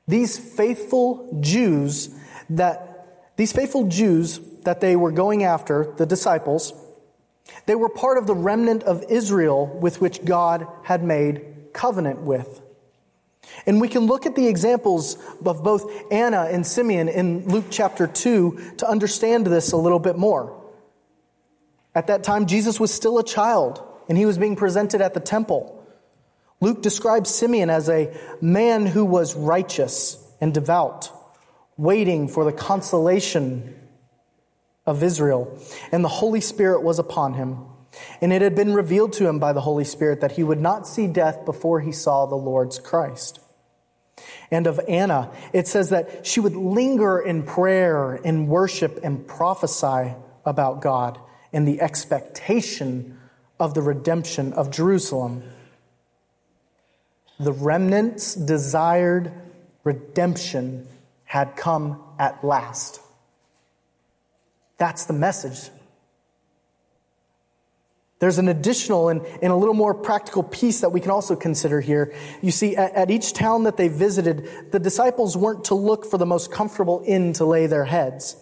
These 0.08 0.38
faithful 0.38 1.38
Jews 1.40 2.08
that, 2.50 3.34
these 3.36 3.52
faithful 3.52 3.88
Jews 3.88 4.40
that 4.62 4.80
they 4.80 4.96
were 4.96 5.12
going 5.12 5.42
after, 5.42 5.92
the 5.96 6.06
disciples, 6.06 6.72
they 7.66 7.74
were 7.74 7.88
part 7.88 8.18
of 8.18 8.26
the 8.26 8.34
remnant 8.34 8.82
of 8.84 9.04
Israel 9.08 9.66
with 9.66 10.00
which 10.00 10.24
God 10.24 10.66
had 10.84 11.04
made 11.04 11.72
covenant 11.72 12.22
with. 12.22 12.62
And 13.66 13.80
we 13.80 13.88
can 13.88 14.06
look 14.06 14.26
at 14.26 14.34
the 14.34 14.48
examples 14.48 15.16
of 15.44 15.62
both 15.62 15.90
Anna 16.10 16.48
and 16.50 16.66
Simeon 16.66 17.08
in 17.08 17.48
Luke 17.48 17.66
chapter 17.70 18.06
2 18.06 18.74
to 18.78 18.88
understand 18.88 19.46
this 19.46 19.72
a 19.72 19.76
little 19.76 19.98
bit 19.98 20.16
more. 20.16 20.65
At 21.96 22.08
that 22.08 22.22
time, 22.22 22.44
Jesus 22.44 22.78
was 22.78 22.92
still 22.92 23.18
a 23.18 23.24
child 23.24 23.82
and 24.06 24.18
he 24.18 24.26
was 24.26 24.36
being 24.36 24.54
presented 24.54 25.00
at 25.00 25.14
the 25.14 25.20
temple. 25.20 25.82
Luke 26.60 26.82
describes 26.82 27.30
Simeon 27.30 27.70
as 27.70 27.88
a 27.88 28.14
man 28.42 28.84
who 28.84 29.02
was 29.02 29.34
righteous 29.34 30.22
and 30.38 30.52
devout, 30.52 31.10
waiting 31.78 32.28
for 32.28 32.44
the 32.44 32.52
consolation 32.52 33.74
of 34.84 35.02
Israel. 35.02 35.58
And 35.90 36.04
the 36.04 36.08
Holy 36.08 36.42
Spirit 36.42 36.82
was 36.82 36.98
upon 36.98 37.32
him. 37.32 37.64
And 38.20 38.30
it 38.30 38.42
had 38.42 38.54
been 38.54 38.74
revealed 38.74 39.14
to 39.14 39.26
him 39.26 39.38
by 39.38 39.54
the 39.54 39.62
Holy 39.62 39.84
Spirit 39.84 40.20
that 40.20 40.32
he 40.32 40.42
would 40.42 40.60
not 40.60 40.86
see 40.86 41.06
death 41.06 41.46
before 41.46 41.80
he 41.80 41.92
saw 41.92 42.26
the 42.26 42.36
Lord's 42.36 42.78
Christ. 42.78 43.40
And 44.50 44.66
of 44.66 44.78
Anna, 44.86 45.30
it 45.54 45.66
says 45.66 45.88
that 45.90 46.26
she 46.26 46.40
would 46.40 46.56
linger 46.56 47.18
in 47.18 47.42
prayer 47.42 48.12
and 48.12 48.48
worship 48.48 49.00
and 49.02 49.26
prophesy 49.26 50.14
about 50.44 50.82
God 50.82 51.18
and 51.52 51.66
the 51.66 51.80
expectation 51.80 53.18
of 53.58 53.74
the 53.74 53.82
redemption 53.82 54.52
of 54.52 54.70
Jerusalem. 54.70 55.42
The 57.38 57.52
remnant's 57.52 58.34
desired 58.34 59.32
redemption 59.84 60.86
had 61.24 61.56
come 61.56 62.02
at 62.18 62.44
last. 62.44 63.00
That's 64.78 65.06
the 65.06 65.12
message. 65.12 65.70
There's 68.18 68.38
an 68.38 68.48
additional 68.48 69.10
and, 69.10 69.20
and, 69.42 69.52
a 69.52 69.56
little 69.56 69.74
more 69.74 69.92
practical 69.92 70.42
piece 70.42 70.80
that 70.80 70.88
we 70.88 71.00
can 71.00 71.10
also 71.10 71.36
consider 71.36 71.82
here. 71.82 72.14
You 72.40 72.50
see, 72.50 72.74
at, 72.74 72.94
at 72.94 73.10
each 73.10 73.34
town 73.34 73.64
that 73.64 73.76
they 73.76 73.88
visited, 73.88 74.72
the 74.72 74.78
disciples 74.78 75.36
weren't 75.36 75.64
to 75.66 75.74
look 75.74 76.06
for 76.06 76.16
the 76.16 76.24
most 76.24 76.50
comfortable 76.50 77.02
inn 77.06 77.34
to 77.34 77.44
lay 77.44 77.66
their 77.66 77.84
heads. 77.84 78.36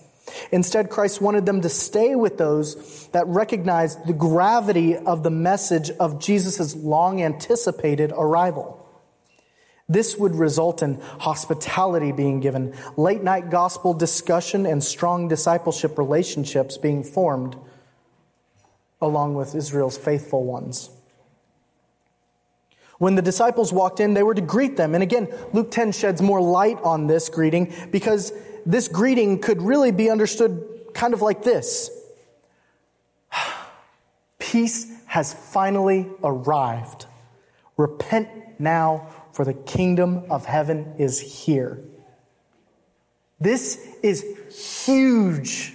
Instead, 0.51 0.91
Christ 0.91 1.21
wanted 1.21 1.47
them 1.47 1.61
to 1.61 1.69
stay 1.69 2.15
with 2.15 2.39
those 2.39 3.09
that 3.09 3.27
recognized 3.27 4.07
the 4.07 4.13
gravity 4.13 4.97
of 4.97 5.23
the 5.23 5.31
message 5.31 5.91
of 5.91 6.21
Jesus' 6.21 6.75
long 6.75 7.23
anticipated 7.23 8.13
arrival. 8.17 8.81
This 9.89 10.17
would 10.17 10.35
result 10.35 10.83
in 10.83 10.99
hospitality 11.21 12.11
being 12.11 12.41
given, 12.41 12.75
late 12.97 13.23
night 13.23 13.51
gospel 13.51 13.93
discussion, 13.93 14.65
and 14.65 14.83
strong 14.83 15.29
discipleship 15.29 15.99
relationships 15.99 16.79
being 16.79 17.05
formed 17.05 17.57
along 19.01 19.35
with 19.35 19.55
Israel's 19.55 19.99
faithful 19.99 20.45
ones. 20.45 20.89
When 22.99 23.17
the 23.17 23.23
disciples 23.23 23.73
walked 23.73 24.01
in, 24.01 24.15
they 24.15 24.23
were 24.23 24.35
to 24.35 24.41
greet 24.41 24.79
them. 24.79 24.95
And 24.95 25.03
again, 25.03 25.29
Luke 25.53 25.71
10 25.71 25.93
sheds 25.93 26.23
more 26.23 26.41
light 26.41 26.79
on 26.83 27.07
this 27.07 27.29
greeting 27.29 27.75
because 27.91 28.33
this 28.67 28.89
greeting 28.89 29.41
could 29.41 29.61
really 29.63 29.93
be 29.93 30.11
understood 30.11 30.69
kind 30.95 31.15
of 31.15 31.23
like 31.23 31.43
this 31.43 31.91
Peace 34.39 34.91
has 35.07 35.33
finally 35.33 36.09
arrived. 36.23 37.07
Repent 37.77 38.29
now 38.59 39.09
for 39.33 39.45
the 39.45 39.55
kingdom 39.55 40.25
of 40.31 40.45
heaven 40.45 40.95
is 40.99 41.21
here. 41.21 41.81
This 43.41 43.85
is 44.03 44.25
huge. 44.85 45.73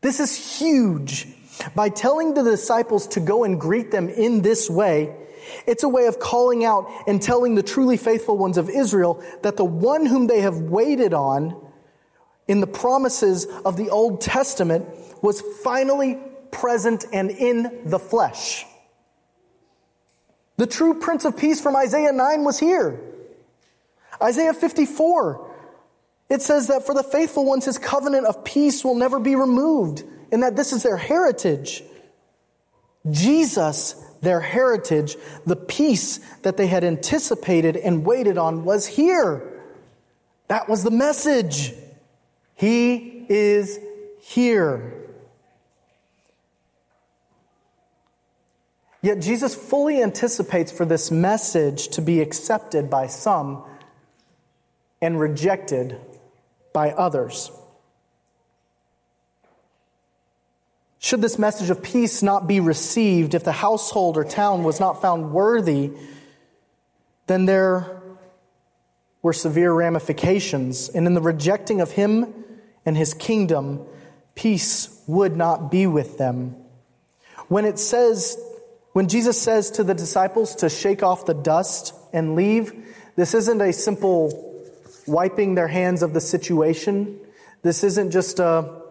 This 0.00 0.20
is 0.20 0.58
huge. 0.58 1.26
By 1.74 1.88
telling 1.88 2.34
the 2.34 2.42
disciples 2.42 3.06
to 3.08 3.20
go 3.20 3.44
and 3.44 3.60
greet 3.60 3.90
them 3.90 4.08
in 4.08 4.42
this 4.42 4.68
way, 4.68 5.14
it's 5.66 5.82
a 5.82 5.88
way 5.88 6.06
of 6.06 6.18
calling 6.18 6.64
out 6.64 6.90
and 7.06 7.22
telling 7.22 7.54
the 7.54 7.62
truly 7.62 7.96
faithful 7.96 8.36
ones 8.36 8.58
of 8.58 8.68
Israel 8.68 9.22
that 9.42 9.56
the 9.56 9.64
one 9.64 10.06
whom 10.06 10.26
they 10.26 10.40
have 10.40 10.58
waited 10.58 11.14
on 11.14 11.67
in 12.48 12.60
the 12.60 12.66
promises 12.66 13.46
of 13.64 13.76
the 13.76 13.90
Old 13.90 14.20
Testament 14.20 14.86
was 15.22 15.42
finally 15.62 16.18
present 16.50 17.04
and 17.12 17.30
in 17.30 17.82
the 17.84 17.98
flesh. 17.98 18.64
The 20.56 20.66
true 20.66 20.94
Prince 20.94 21.24
of 21.24 21.36
Peace 21.36 21.60
from 21.60 21.76
Isaiah 21.76 22.12
9 22.12 22.42
was 22.42 22.58
here. 22.58 23.00
Isaiah 24.20 24.54
54, 24.54 25.54
it 26.28 26.42
says 26.42 26.66
that 26.66 26.84
for 26.84 26.94
the 26.94 27.04
faithful 27.04 27.44
ones, 27.44 27.64
his 27.64 27.78
covenant 27.78 28.26
of 28.26 28.44
peace 28.44 28.84
will 28.84 28.96
never 28.96 29.20
be 29.20 29.36
removed, 29.36 30.02
and 30.32 30.42
that 30.42 30.56
this 30.56 30.72
is 30.72 30.82
their 30.82 30.96
heritage. 30.96 31.84
Jesus, 33.08 33.94
their 34.20 34.40
heritage, 34.40 35.16
the 35.46 35.54
peace 35.54 36.18
that 36.42 36.56
they 36.56 36.66
had 36.66 36.82
anticipated 36.82 37.76
and 37.76 38.04
waited 38.04 38.36
on, 38.36 38.64
was 38.64 38.86
here. 38.86 39.62
That 40.48 40.68
was 40.68 40.82
the 40.82 40.90
message. 40.90 41.72
He 42.58 43.24
is 43.28 43.78
here. 44.20 44.92
Yet 49.00 49.20
Jesus 49.20 49.54
fully 49.54 50.02
anticipates 50.02 50.72
for 50.72 50.84
this 50.84 51.12
message 51.12 51.86
to 51.90 52.02
be 52.02 52.20
accepted 52.20 52.90
by 52.90 53.06
some 53.06 53.62
and 55.00 55.20
rejected 55.20 56.00
by 56.72 56.90
others. 56.90 57.52
Should 60.98 61.22
this 61.22 61.38
message 61.38 61.70
of 61.70 61.80
peace 61.80 62.24
not 62.24 62.48
be 62.48 62.58
received, 62.58 63.34
if 63.34 63.44
the 63.44 63.52
household 63.52 64.16
or 64.16 64.24
town 64.24 64.64
was 64.64 64.80
not 64.80 65.00
found 65.00 65.30
worthy, 65.30 65.92
then 67.28 67.44
there 67.44 68.02
were 69.22 69.32
severe 69.32 69.72
ramifications. 69.72 70.88
And 70.88 71.06
in 71.06 71.14
the 71.14 71.20
rejecting 71.20 71.80
of 71.80 71.92
him 71.92 72.46
and 72.88 72.96
his 72.96 73.12
kingdom, 73.12 73.86
peace 74.34 75.02
would 75.06 75.36
not 75.36 75.70
be 75.70 75.86
with 75.86 76.16
them. 76.16 76.56
When 77.48 77.64
it 77.64 77.78
says 77.78 78.36
when 78.92 79.06
Jesus 79.06 79.40
says 79.40 79.70
to 79.72 79.84
the 79.84 79.94
disciples 79.94 80.56
to 80.56 80.68
shake 80.68 81.04
off 81.04 81.24
the 81.24 81.34
dust 81.34 81.94
and 82.12 82.34
leave, 82.34 82.72
this 83.14 83.32
isn't 83.32 83.60
a 83.60 83.72
simple 83.72 84.66
wiping 85.06 85.54
their 85.54 85.68
hands 85.68 86.02
of 86.02 86.14
the 86.14 86.20
situation. 86.20 87.20
This 87.62 87.84
isn't 87.84 88.10
just 88.10 88.40
a, 88.40 88.82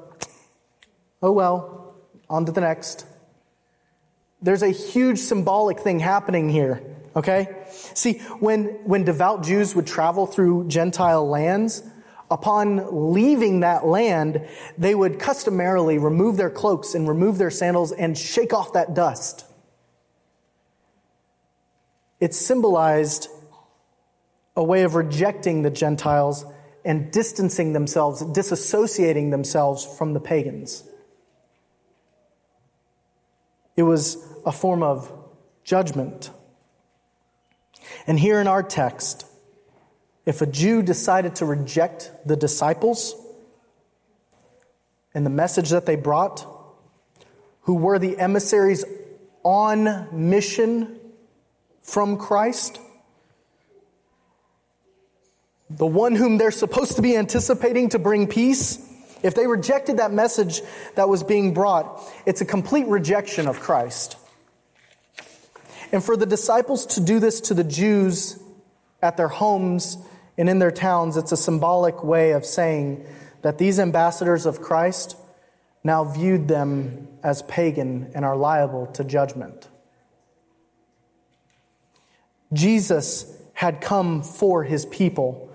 oh 1.22 1.32
well, 1.34 1.96
on 2.30 2.46
to 2.46 2.54
the 2.54 2.62
next. 2.62 3.06
There's 4.42 4.64
a 4.64 4.70
huge 4.70 5.20
symbolic 5.20 5.80
thing 5.80 6.00
happening 6.00 6.48
here, 6.48 6.82
okay? 7.16 7.66
See, 7.72 8.20
when, 8.40 8.66
when 8.86 9.04
devout 9.04 9.44
Jews 9.44 9.76
would 9.76 9.88
travel 9.88 10.26
through 10.26 10.70
Gentile 10.70 11.28
lands, 11.28 11.84
upon 12.30 13.14
leaving 13.14 13.62
that 13.62 13.86
land, 13.86 14.46
they 14.78 14.94
would 14.94 15.20
customarily 15.20 15.98
remove 15.98 16.38
their 16.38 16.50
cloaks 16.50 16.94
and 16.94 17.08
remove 17.08 17.38
their 17.38 17.52
sandals 17.52 17.92
and 17.92 18.18
shake 18.18 18.54
off 18.54 18.74
that 18.74 18.94
dust. 18.94 19.46
It 22.20 22.34
symbolized 22.34 23.30
a 24.56 24.64
way 24.64 24.84
of 24.84 24.96
rejecting 24.96 25.62
the 25.62 25.70
Gentiles 25.70 26.46
and 26.84 27.12
distancing 27.12 27.74
themselves, 27.74 28.24
disassociating 28.24 29.30
themselves 29.30 29.86
from 29.86 30.14
the 30.14 30.20
pagans. 30.20 30.84
It 33.76 33.84
was 33.84 34.18
a 34.46 34.52
form 34.52 34.82
of 34.82 35.14
judgment. 35.64 36.32
And 38.08 38.20
here 38.20 38.42
in 38.42 38.48
our 38.48 38.64
text, 38.64 39.27
if 40.28 40.42
a 40.42 40.46
Jew 40.46 40.84
decided 40.84 41.36
to 41.36 41.46
reject 41.46 42.12
the 42.26 42.36
disciples 42.36 43.16
and 45.14 45.26
the 45.26 45.30
message 45.30 45.70
that 45.70 45.86
they 45.86 45.96
brought, 45.96 46.46
who 47.62 47.76
were 47.76 47.98
the 47.98 48.20
emissaries 48.20 48.84
on 49.44 50.10
mission 50.12 51.00
from 51.82 52.18
Christ, 52.18 52.78
the 55.70 55.86
one 55.86 56.14
whom 56.14 56.38
they're 56.38 56.52
supposed 56.52 56.98
to 56.98 57.02
be 57.02 57.16
anticipating 57.16 57.88
to 57.90 58.00
bring 58.00 58.28
peace, 58.28 58.86
if 59.24 59.34
they 59.34 59.48
rejected 59.48 59.96
that 59.98 60.12
message 60.12 60.62
that 60.96 61.08
was 61.08 61.24
being 61.24 61.54
brought, 61.54 62.04
it's 62.26 62.42
a 62.42 62.46
complete 62.46 62.88
rejection 62.88 63.48
of 63.48 63.62
Christ. 63.62 64.18
And 65.94 66.04
for 66.04 66.18
the 66.18 66.26
disciples 66.26 66.86
to 66.88 67.00
do 67.00 67.22
this 67.22 67.40
to 67.42 67.54
the 67.54 67.64
Jews 67.64 68.38
at 69.02 69.16
their 69.16 69.30
homes 69.30 69.98
and 70.38 70.50
in 70.50 70.60
their 70.60 70.72
towns, 70.72 71.18
it's 71.18 71.32
a 71.32 71.38
symbolic 71.38 72.04
way 72.04 72.32
of 72.32 72.46
saying 72.46 73.06
that 73.42 73.58
these 73.58 73.80
ambassadors 73.80 74.46
of 74.46 74.62
Christ, 74.62 75.16
now 75.88 76.04
viewed 76.04 76.50
them 76.50 77.08
as 77.24 77.42
pagan 77.44 78.12
and 78.14 78.26
are 78.26 78.36
liable 78.36 78.88
to 78.88 79.06
judgment. 79.06 79.70
Jesus 82.52 83.34
had 83.54 83.80
come 83.80 84.22
for 84.22 84.66
his 84.66 84.86
people, 84.88 85.50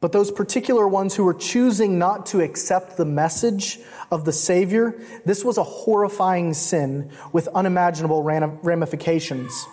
but 0.00 0.12
those 0.12 0.30
particular 0.30 0.86
ones 0.86 1.16
who 1.16 1.24
were 1.24 1.34
choosing 1.34 1.98
not 1.98 2.26
to 2.26 2.40
accept 2.40 2.96
the 2.96 3.04
message 3.04 3.80
of 4.10 4.24
the 4.24 4.32
Savior, 4.32 4.94
this 5.24 5.44
was 5.44 5.58
a 5.58 5.64
horrifying 5.64 6.54
sin 6.54 7.10
with 7.32 7.48
unimaginable 7.48 8.22
ramifications. 8.22 9.66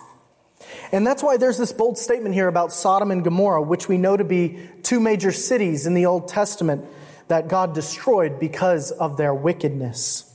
And 0.94 1.04
that's 1.04 1.24
why 1.24 1.38
there's 1.38 1.58
this 1.58 1.72
bold 1.72 1.98
statement 1.98 2.36
here 2.36 2.46
about 2.46 2.72
Sodom 2.72 3.10
and 3.10 3.24
Gomorrah, 3.24 3.62
which 3.62 3.88
we 3.88 3.98
know 3.98 4.16
to 4.16 4.22
be 4.22 4.60
two 4.84 5.00
major 5.00 5.32
cities 5.32 5.86
in 5.86 5.94
the 5.94 6.06
Old 6.06 6.28
Testament 6.28 6.84
that 7.26 7.48
God 7.48 7.74
destroyed 7.74 8.38
because 8.38 8.92
of 8.92 9.16
their 9.16 9.34
wickedness. 9.34 10.32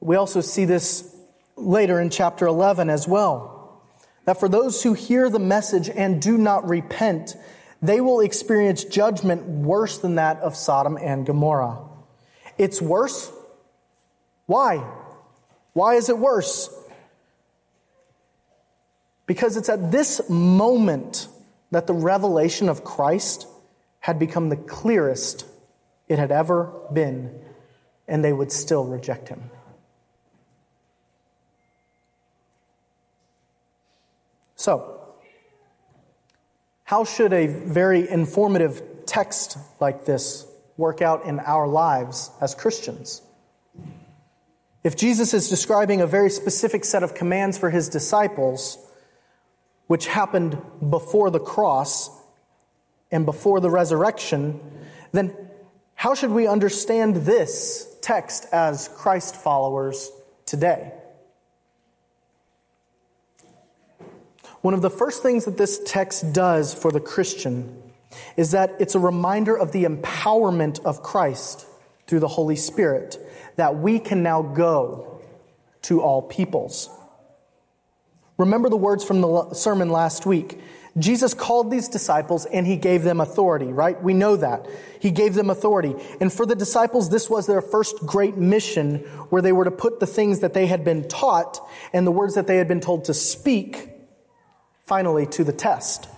We 0.00 0.16
also 0.16 0.40
see 0.40 0.64
this 0.64 1.14
later 1.56 2.00
in 2.00 2.08
chapter 2.08 2.46
11 2.46 2.88
as 2.88 3.06
well. 3.06 3.82
That 4.24 4.40
for 4.40 4.48
those 4.48 4.82
who 4.82 4.94
hear 4.94 5.28
the 5.28 5.38
message 5.38 5.90
and 5.90 6.22
do 6.22 6.38
not 6.38 6.66
repent, 6.66 7.36
they 7.82 8.00
will 8.00 8.20
experience 8.20 8.84
judgment 8.84 9.46
worse 9.46 9.98
than 9.98 10.14
that 10.14 10.38
of 10.38 10.56
Sodom 10.56 10.96
and 10.96 11.26
Gomorrah. 11.26 11.80
It's 12.56 12.80
worse. 12.80 13.30
Why? 14.46 14.78
Why 15.74 15.96
is 15.96 16.08
it 16.08 16.16
worse? 16.16 16.70
Because 19.26 19.56
it's 19.56 19.68
at 19.68 19.90
this 19.90 20.28
moment 20.28 21.28
that 21.70 21.86
the 21.86 21.94
revelation 21.94 22.68
of 22.68 22.84
Christ 22.84 23.46
had 24.00 24.18
become 24.18 24.48
the 24.48 24.56
clearest 24.56 25.46
it 26.08 26.18
had 26.18 26.30
ever 26.30 26.72
been, 26.92 27.34
and 28.06 28.22
they 28.22 28.32
would 28.32 28.52
still 28.52 28.84
reject 28.84 29.28
him. 29.28 29.50
So, 34.56 35.14
how 36.84 37.04
should 37.04 37.32
a 37.32 37.46
very 37.46 38.08
informative 38.08 38.82
text 39.06 39.58
like 39.80 40.04
this 40.04 40.46
work 40.76 41.02
out 41.02 41.24
in 41.24 41.40
our 41.40 41.66
lives 41.66 42.30
as 42.40 42.54
Christians? 42.54 43.22
If 44.82 44.96
Jesus 44.96 45.32
is 45.32 45.48
describing 45.48 46.02
a 46.02 46.06
very 46.06 46.28
specific 46.28 46.84
set 46.84 47.02
of 47.02 47.14
commands 47.14 47.56
for 47.56 47.70
his 47.70 47.88
disciples, 47.88 48.78
which 49.86 50.06
happened 50.06 50.56
before 50.88 51.30
the 51.30 51.40
cross 51.40 52.10
and 53.10 53.26
before 53.26 53.60
the 53.60 53.70
resurrection, 53.70 54.60
then 55.12 55.36
how 55.94 56.14
should 56.14 56.30
we 56.30 56.46
understand 56.46 57.16
this 57.16 57.96
text 58.02 58.46
as 58.52 58.88
Christ 58.88 59.36
followers 59.36 60.10
today? 60.46 60.92
One 64.60 64.74
of 64.74 64.82
the 64.82 64.90
first 64.90 65.22
things 65.22 65.44
that 65.44 65.58
this 65.58 65.80
text 65.84 66.32
does 66.32 66.72
for 66.72 66.90
the 66.90 67.00
Christian 67.00 67.82
is 68.36 68.52
that 68.52 68.74
it's 68.80 68.94
a 68.94 68.98
reminder 68.98 69.56
of 69.56 69.72
the 69.72 69.84
empowerment 69.84 70.82
of 70.84 71.02
Christ 71.02 71.66
through 72.06 72.20
the 72.20 72.28
Holy 72.28 72.56
Spirit 72.56 73.18
that 73.56 73.76
we 73.76 73.98
can 73.98 74.22
now 74.22 74.42
go 74.42 75.20
to 75.82 76.00
all 76.00 76.22
peoples. 76.22 76.88
Remember 78.36 78.68
the 78.68 78.76
words 78.76 79.04
from 79.04 79.20
the 79.20 79.54
sermon 79.54 79.90
last 79.90 80.26
week. 80.26 80.60
Jesus 80.96 81.34
called 81.34 81.70
these 81.70 81.88
disciples 81.88 82.46
and 82.46 82.66
he 82.66 82.76
gave 82.76 83.02
them 83.02 83.20
authority, 83.20 83.66
right? 83.66 84.00
We 84.00 84.14
know 84.14 84.36
that. 84.36 84.66
He 85.00 85.10
gave 85.10 85.34
them 85.34 85.50
authority. 85.50 85.94
And 86.20 86.32
for 86.32 86.46
the 86.46 86.54
disciples, 86.54 87.10
this 87.10 87.28
was 87.28 87.46
their 87.46 87.60
first 87.60 87.96
great 88.06 88.36
mission 88.36 88.98
where 89.30 89.42
they 89.42 89.52
were 89.52 89.64
to 89.64 89.72
put 89.72 89.98
the 89.98 90.06
things 90.06 90.40
that 90.40 90.54
they 90.54 90.66
had 90.66 90.84
been 90.84 91.08
taught 91.08 91.60
and 91.92 92.06
the 92.06 92.12
words 92.12 92.34
that 92.34 92.46
they 92.46 92.56
had 92.56 92.68
been 92.68 92.80
told 92.80 93.06
to 93.06 93.14
speak 93.14 93.90
finally 94.86 95.26
to 95.26 95.42
the 95.42 95.52
test. 95.52 96.08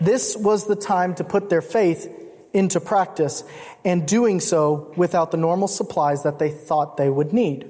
This 0.00 0.36
was 0.36 0.66
the 0.66 0.76
time 0.76 1.14
to 1.16 1.24
put 1.24 1.50
their 1.50 1.62
faith 1.62 2.08
into 2.52 2.80
practice 2.80 3.44
and 3.84 4.06
doing 4.06 4.38
so 4.38 4.92
without 4.96 5.30
the 5.30 5.36
normal 5.36 5.68
supplies 5.68 6.22
that 6.22 6.38
they 6.38 6.50
thought 6.50 6.96
they 6.96 7.08
would 7.08 7.32
need. 7.32 7.68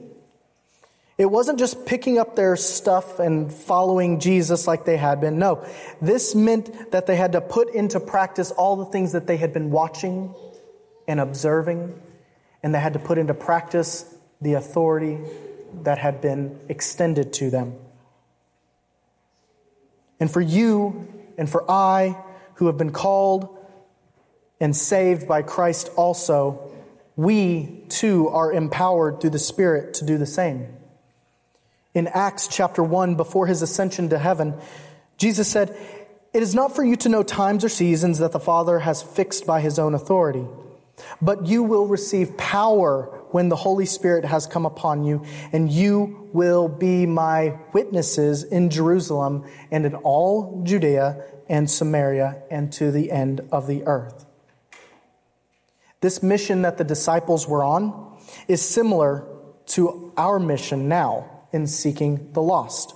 It 1.19 1.27
wasn't 1.27 1.59
just 1.59 1.85
picking 1.87 2.19
up 2.19 2.37
their 2.37 2.57
stuff 2.57 3.19
and 3.19 3.53
following 3.53 4.19
Jesus 4.19 4.67
like 4.67 4.85
they 4.85 4.97
had 4.97 5.21
been. 5.21 5.39
No, 5.39 5.65
this 6.01 6.35
meant 6.35 6.91
that 6.91 7.07
they 7.07 7.17
had 7.17 7.33
to 7.33 7.41
put 7.41 7.75
into 7.75 8.01
practice 8.01 8.51
all 8.51 8.77
the 8.77 8.87
things 8.87 9.13
that 9.13 9.27
they 9.27 9.37
had 9.37 9.53
been 9.53 9.71
watching 9.71 10.35
and 11.07 11.21
observing, 11.21 12.01
and 12.63 12.75
they 12.75 12.81
had 12.81 12.95
to 12.95 12.99
put 12.99 13.19
into 13.19 13.35
practice 13.35 14.15
the 14.41 14.55
authority 14.55 15.19
that 15.83 15.99
had 15.99 16.21
been 16.21 16.59
extended 16.69 17.33
to 17.35 17.51
them. 17.51 17.75
And 20.19 20.31
for 20.31 20.41
you 20.41 21.09
and 21.37 21.49
for 21.49 21.71
I, 21.71 22.17
who 22.55 22.67
have 22.67 22.79
been 22.79 22.93
called 22.93 23.59
and 24.61 24.75
saved 24.75 25.27
by 25.27 25.43
Christ 25.43 25.91
also, 25.97 26.73
we 27.17 27.85
too 27.89 28.29
are 28.29 28.53
empowered 28.53 29.21
through 29.21 29.31
the 29.31 29.39
Spirit 29.39 29.95
to 29.95 30.07
do 30.07 30.17
the 30.19 30.27
same. 30.27 30.69
In 31.95 32.07
Acts 32.07 32.49
chapter 32.49 32.83
1, 32.83 33.17
before 33.17 33.47
his 33.47 33.61
ascension 33.61 34.09
to 34.11 34.19
heaven, 34.19 34.55
Jesus 35.19 35.49
said, 35.49 35.77
It 36.33 36.43
is 36.43 36.55
not 36.55 36.75
for 36.75 36.83
you 36.83 36.97
to 36.97 37.11
know 37.11 37.23
times 37.23 37.65
or 37.65 37.69
seasons 37.69 38.19
that 38.19 38.33
the 38.33 38.41
Father 38.41 38.79
has 38.79 39.03
fixed 39.03 39.47
by 39.47 39.61
his 39.61 39.79
own 39.79 39.95
authority, 39.95 40.47
but 41.21 41.47
you 41.47 41.63
will 41.63 41.87
receive 41.87 42.37
power 42.39 43.21
when 43.33 43.51
the 43.51 43.57
Holy 43.57 43.85
Spirit 43.85 44.25
has 44.25 44.47
come 44.47 44.65
upon 44.65 45.05
you, 45.05 45.23
and 45.53 45.71
you 45.71 46.31
will 46.33 46.67
be 46.67 47.05
my 47.05 47.59
witnesses 47.75 48.43
in 48.43 48.71
Jerusalem 48.71 49.45
and 49.71 49.85
in 49.85 49.95
all 49.97 50.63
Judea 50.65 51.23
and 51.47 51.71
Samaria 51.71 52.43
and 52.51 52.73
to 52.73 52.91
the 52.91 53.11
end 53.11 53.43
of 53.53 53.67
the 53.67 53.85
earth. 53.85 54.25
This 56.01 56.23
mission 56.23 56.63
that 56.63 56.79
the 56.79 56.85
disciples 56.85 57.47
were 57.47 57.63
on 57.63 58.17
is 58.49 58.63
similar 58.63 59.27
to 59.67 60.13
our 60.17 60.39
mission 60.39 60.89
now 60.89 61.32
in 61.53 61.67
seeking 61.67 62.33
the 62.33 62.43
lost. 62.43 62.95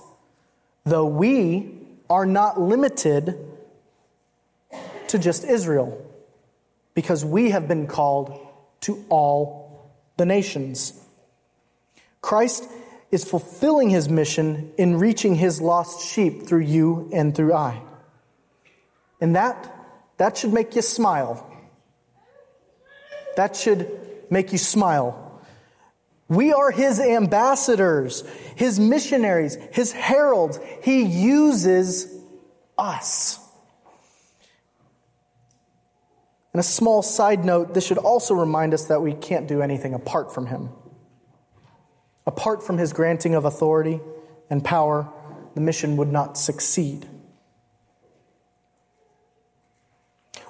Though 0.83 1.05
we 1.05 1.73
are 2.09 2.25
not 2.25 2.59
limited 2.59 3.37
to 5.07 5.19
just 5.19 5.43
Israel, 5.43 6.03
because 6.93 7.23
we 7.23 7.51
have 7.51 7.67
been 7.67 7.87
called 7.87 8.39
to 8.81 9.05
all 9.09 9.91
the 10.17 10.25
nations. 10.25 10.99
Christ 12.21 12.67
is 13.11 13.23
fulfilling 13.23 13.89
his 13.89 14.09
mission 14.09 14.71
in 14.77 14.97
reaching 14.97 15.35
his 15.35 15.61
lost 15.61 16.05
sheep 16.05 16.47
through 16.47 16.61
you 16.61 17.09
and 17.13 17.35
through 17.35 17.53
I. 17.53 17.81
And 19.21 19.35
that, 19.35 19.73
that 20.17 20.37
should 20.37 20.53
make 20.53 20.75
you 20.75 20.81
smile. 20.81 21.49
That 23.35 23.55
should 23.55 23.89
make 24.29 24.51
you 24.51 24.57
smile 24.57 25.26
we 26.29 26.51
are 26.51 26.71
his 26.71 26.99
ambassadors, 26.99 28.23
his 28.55 28.79
missionaries, 28.79 29.57
his 29.71 29.91
heralds. 29.93 30.59
He 30.83 31.03
uses 31.03 32.13
us. 32.77 33.39
And 36.51 36.59
a 36.59 36.63
small 36.63 37.01
side 37.01 37.45
note 37.45 37.73
this 37.73 37.85
should 37.85 37.97
also 37.97 38.33
remind 38.33 38.73
us 38.73 38.85
that 38.85 39.01
we 39.01 39.13
can't 39.13 39.47
do 39.47 39.61
anything 39.61 39.93
apart 39.93 40.33
from 40.33 40.47
him. 40.47 40.69
Apart 42.25 42.61
from 42.61 42.77
his 42.77 42.91
granting 42.91 43.35
of 43.35 43.45
authority 43.45 44.01
and 44.49 44.63
power, 44.63 45.07
the 45.55 45.61
mission 45.61 45.97
would 45.97 46.11
not 46.11 46.37
succeed. 46.37 47.07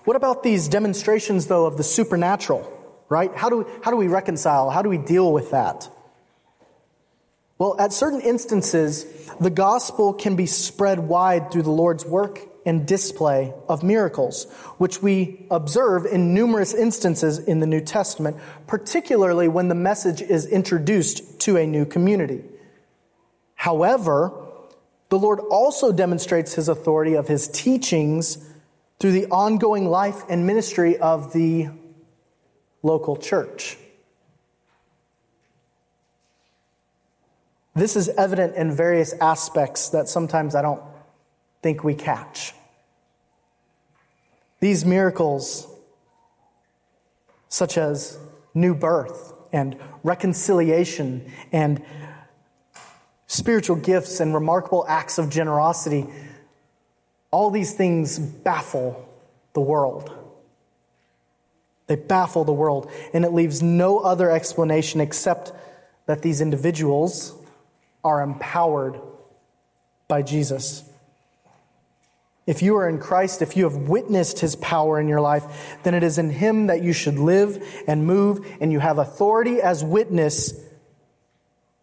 What 0.05 0.15
about 0.15 0.41
these 0.41 0.69
demonstrations, 0.69 1.47
though, 1.47 1.65
of 1.65 1.77
the 1.77 1.83
supernatural? 1.83 2.76
Right? 3.09 3.33
How 3.35 3.49
do, 3.49 3.59
we, 3.59 3.65
how 3.83 3.91
do 3.91 3.97
we 3.97 4.07
reconcile? 4.07 4.69
How 4.69 4.81
do 4.81 4.89
we 4.89 4.97
deal 4.97 5.31
with 5.31 5.51
that? 5.51 5.89
Well, 7.57 7.75
at 7.79 7.91
certain 7.91 8.21
instances, 8.21 9.05
the 9.39 9.49
gospel 9.49 10.13
can 10.13 10.35
be 10.35 10.45
spread 10.45 10.99
wide 10.99 11.51
through 11.51 11.63
the 11.63 11.71
Lord's 11.71 12.05
work 12.05 12.39
and 12.65 12.85
display 12.85 13.53
of 13.67 13.81
miracles, 13.81 14.43
which 14.77 15.01
we 15.01 15.45
observe 15.49 16.05
in 16.05 16.33
numerous 16.33 16.73
instances 16.73 17.39
in 17.39 17.59
the 17.59 17.65
New 17.65 17.81
Testament, 17.81 18.37
particularly 18.67 19.47
when 19.47 19.69
the 19.69 19.75
message 19.75 20.21
is 20.21 20.45
introduced 20.45 21.39
to 21.39 21.57
a 21.57 21.65
new 21.65 21.85
community. 21.85 22.43
However, 23.55 24.33
the 25.09 25.17
Lord 25.17 25.39
also 25.39 25.91
demonstrates 25.91 26.53
his 26.53 26.67
authority 26.67 27.15
of 27.15 27.27
his 27.27 27.47
teachings 27.47 28.37
through 28.99 29.13
the 29.13 29.27
ongoing 29.27 29.87
life 29.87 30.23
and 30.29 30.45
ministry 30.45 30.97
of 30.97 31.33
the 31.33 31.69
local 32.87 33.15
church. 33.17 33.77
This 37.75 37.95
is 37.95 38.09
evident 38.09 38.55
in 38.55 38.75
various 38.75 39.13
aspects 39.13 39.89
that 39.89 40.09
sometimes 40.09 40.55
I 40.55 40.63
don't 40.63 40.81
think 41.61 41.83
we 41.83 41.93
catch. 41.93 42.53
These 44.59 44.83
miracles, 44.83 45.67
such 47.49 47.77
as 47.77 48.17
new 48.55 48.73
birth 48.73 49.33
and 49.53 49.77
reconciliation 50.03 51.31
and 51.51 51.83
spiritual 53.27 53.75
gifts 53.75 54.19
and 54.19 54.33
remarkable 54.33 54.83
acts 54.87 55.19
of 55.19 55.29
generosity, 55.29 56.07
all 57.29 57.51
these 57.51 57.75
things 57.75 58.17
baffle 58.17 59.07
the 59.53 59.61
world. 59.61 60.16
They 61.87 61.95
baffle 61.95 62.43
the 62.43 62.53
world, 62.53 62.91
and 63.13 63.25
it 63.25 63.33
leaves 63.33 63.63
no 63.63 63.99
other 63.99 64.29
explanation 64.29 65.01
except 65.01 65.53
that 66.05 66.21
these 66.21 66.41
individuals 66.41 67.33
are 68.03 68.21
empowered 68.21 68.99
by 70.07 70.21
Jesus. 70.21 70.83
If 72.45 72.61
you 72.61 72.77
are 72.77 72.87
in 72.87 72.99
Christ, 72.99 73.41
if 73.41 73.57
you 73.57 73.65
have 73.65 73.75
witnessed 73.75 74.39
his 74.39 74.55
power 74.55 74.99
in 74.99 75.09
your 75.09 75.19
life, 75.19 75.77
then 75.83 75.93
it 75.93 76.03
is 76.03 76.17
in 76.17 76.29
him 76.29 76.67
that 76.67 76.81
you 76.81 76.93
should 76.93 77.19
live 77.19 77.61
and 77.87 78.05
move, 78.05 78.45
and 78.61 78.71
you 78.71 78.79
have 78.79 78.97
authority 78.97 79.61
as 79.61 79.83
witness, 79.83 80.53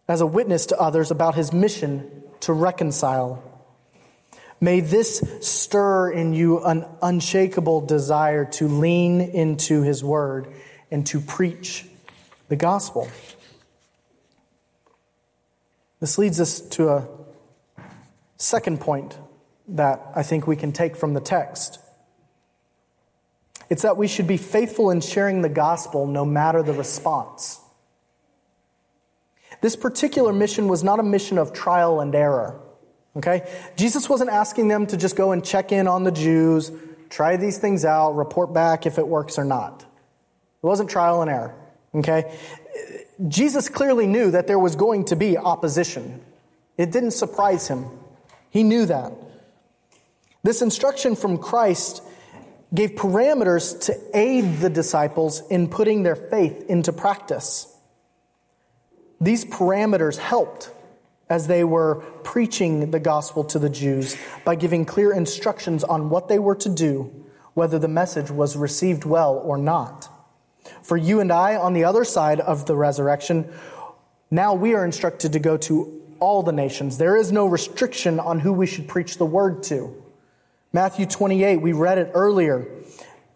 as 0.07 0.21
a 0.21 0.25
witness 0.25 0.67
to 0.67 0.79
others 0.79 1.11
about 1.11 1.35
his 1.35 1.53
mission 1.53 2.23
to 2.41 2.53
reconcile. 2.53 3.43
May 4.61 4.79
this 4.79 5.23
stir 5.41 6.11
in 6.11 6.33
you 6.33 6.63
an 6.63 6.85
unshakable 7.01 7.81
desire 7.81 8.45
to 8.45 8.67
lean 8.67 9.21
into 9.21 9.81
his 9.81 10.03
word 10.03 10.47
and 10.89 11.05
to 11.07 11.19
preach 11.19 11.85
the 12.47 12.55
gospel. 12.55 13.09
This 15.99 16.17
leads 16.17 16.39
us 16.39 16.61
to 16.61 16.89
a 16.89 17.07
second 18.37 18.79
point 18.79 19.17
that 19.67 20.01
I 20.15 20.23
think 20.23 20.47
we 20.47 20.55
can 20.55 20.71
take 20.71 20.95
from 20.95 21.13
the 21.13 21.21
text. 21.21 21.79
It's 23.69 23.81
that 23.81 23.97
we 23.97 24.07
should 24.07 24.27
be 24.27 24.37
faithful 24.37 24.91
in 24.91 25.01
sharing 25.01 25.41
the 25.41 25.49
gospel 25.49 26.05
no 26.05 26.23
matter 26.23 26.61
the 26.61 26.73
response. 26.73 27.59
This 29.61 29.75
particular 29.75 30.31
mission 30.31 30.67
was 30.67 30.83
not 30.83 30.99
a 30.99 31.03
mission 31.03 31.37
of 31.37 31.53
trial 31.53 31.99
and 31.99 32.13
error. 32.13 32.61
Okay? 33.17 33.49
Jesus 33.77 34.09
wasn't 34.09 34.29
asking 34.29 34.67
them 34.67 34.87
to 34.87 34.97
just 34.97 35.15
go 35.15 35.31
and 35.31 35.43
check 35.43 35.71
in 35.71 35.87
on 35.87 36.03
the 36.03 36.11
Jews, 36.11 36.71
try 37.09 37.37
these 37.37 37.57
things 37.57 37.85
out, 37.85 38.11
report 38.13 38.53
back 38.53 38.85
if 38.85 38.97
it 38.97 39.07
works 39.07 39.37
or 39.37 39.45
not. 39.45 39.81
It 39.81 40.65
wasn't 40.65 40.89
trial 40.89 41.21
and 41.21 41.31
error. 41.31 41.55
Okay? 41.93 42.37
Jesus 43.27 43.69
clearly 43.69 44.07
knew 44.07 44.31
that 44.31 44.47
there 44.47 44.59
was 44.59 44.75
going 44.75 45.05
to 45.05 45.15
be 45.15 45.37
opposition. 45.37 46.21
It 46.77 46.91
didn't 46.91 47.11
surprise 47.11 47.67
him. 47.67 47.85
He 48.49 48.63
knew 48.63 48.85
that. 48.85 49.13
This 50.43 50.61
instruction 50.61 51.15
from 51.15 51.37
Christ 51.37 52.03
gave 52.73 52.91
parameters 52.91 53.85
to 53.85 53.97
aid 54.13 54.57
the 54.57 54.69
disciples 54.69 55.41
in 55.49 55.69
putting 55.69 56.03
their 56.03 56.15
faith 56.15 56.65
into 56.69 56.91
practice. 56.91 57.73
These 59.21 59.45
parameters 59.45 60.17
helped 60.17 60.71
as 61.29 61.47
they 61.47 61.63
were 61.63 61.95
preaching 62.23 62.91
the 62.91 62.99
gospel 62.99 63.43
to 63.45 63.59
the 63.59 63.69
Jews 63.69 64.15
by 64.43 64.55
giving 64.55 64.85
clear 64.85 65.11
instructions 65.11 65.83
on 65.83 66.09
what 66.09 66.27
they 66.27 66.39
were 66.39 66.55
to 66.55 66.69
do, 66.69 67.11
whether 67.53 67.79
the 67.79 67.87
message 67.87 68.29
was 68.29 68.55
received 68.55 69.05
well 69.05 69.33
or 69.35 69.57
not. 69.57 70.09
For 70.83 70.97
you 70.97 71.19
and 71.19 71.31
I, 71.31 71.55
on 71.55 71.73
the 71.73 71.83
other 71.83 72.03
side 72.03 72.39
of 72.39 72.65
the 72.65 72.75
resurrection, 72.75 73.51
now 74.29 74.53
we 74.53 74.73
are 74.73 74.85
instructed 74.85 75.33
to 75.33 75.39
go 75.39 75.57
to 75.57 76.01
all 76.19 76.43
the 76.43 76.51
nations. 76.51 76.97
There 76.97 77.17
is 77.17 77.31
no 77.31 77.45
restriction 77.47 78.19
on 78.19 78.39
who 78.39 78.53
we 78.53 78.67
should 78.67 78.87
preach 78.87 79.17
the 79.17 79.25
word 79.25 79.63
to. 79.63 80.03
Matthew 80.73 81.05
28, 81.05 81.57
we 81.57 81.73
read 81.73 81.97
it 81.97 82.11
earlier. 82.13 82.67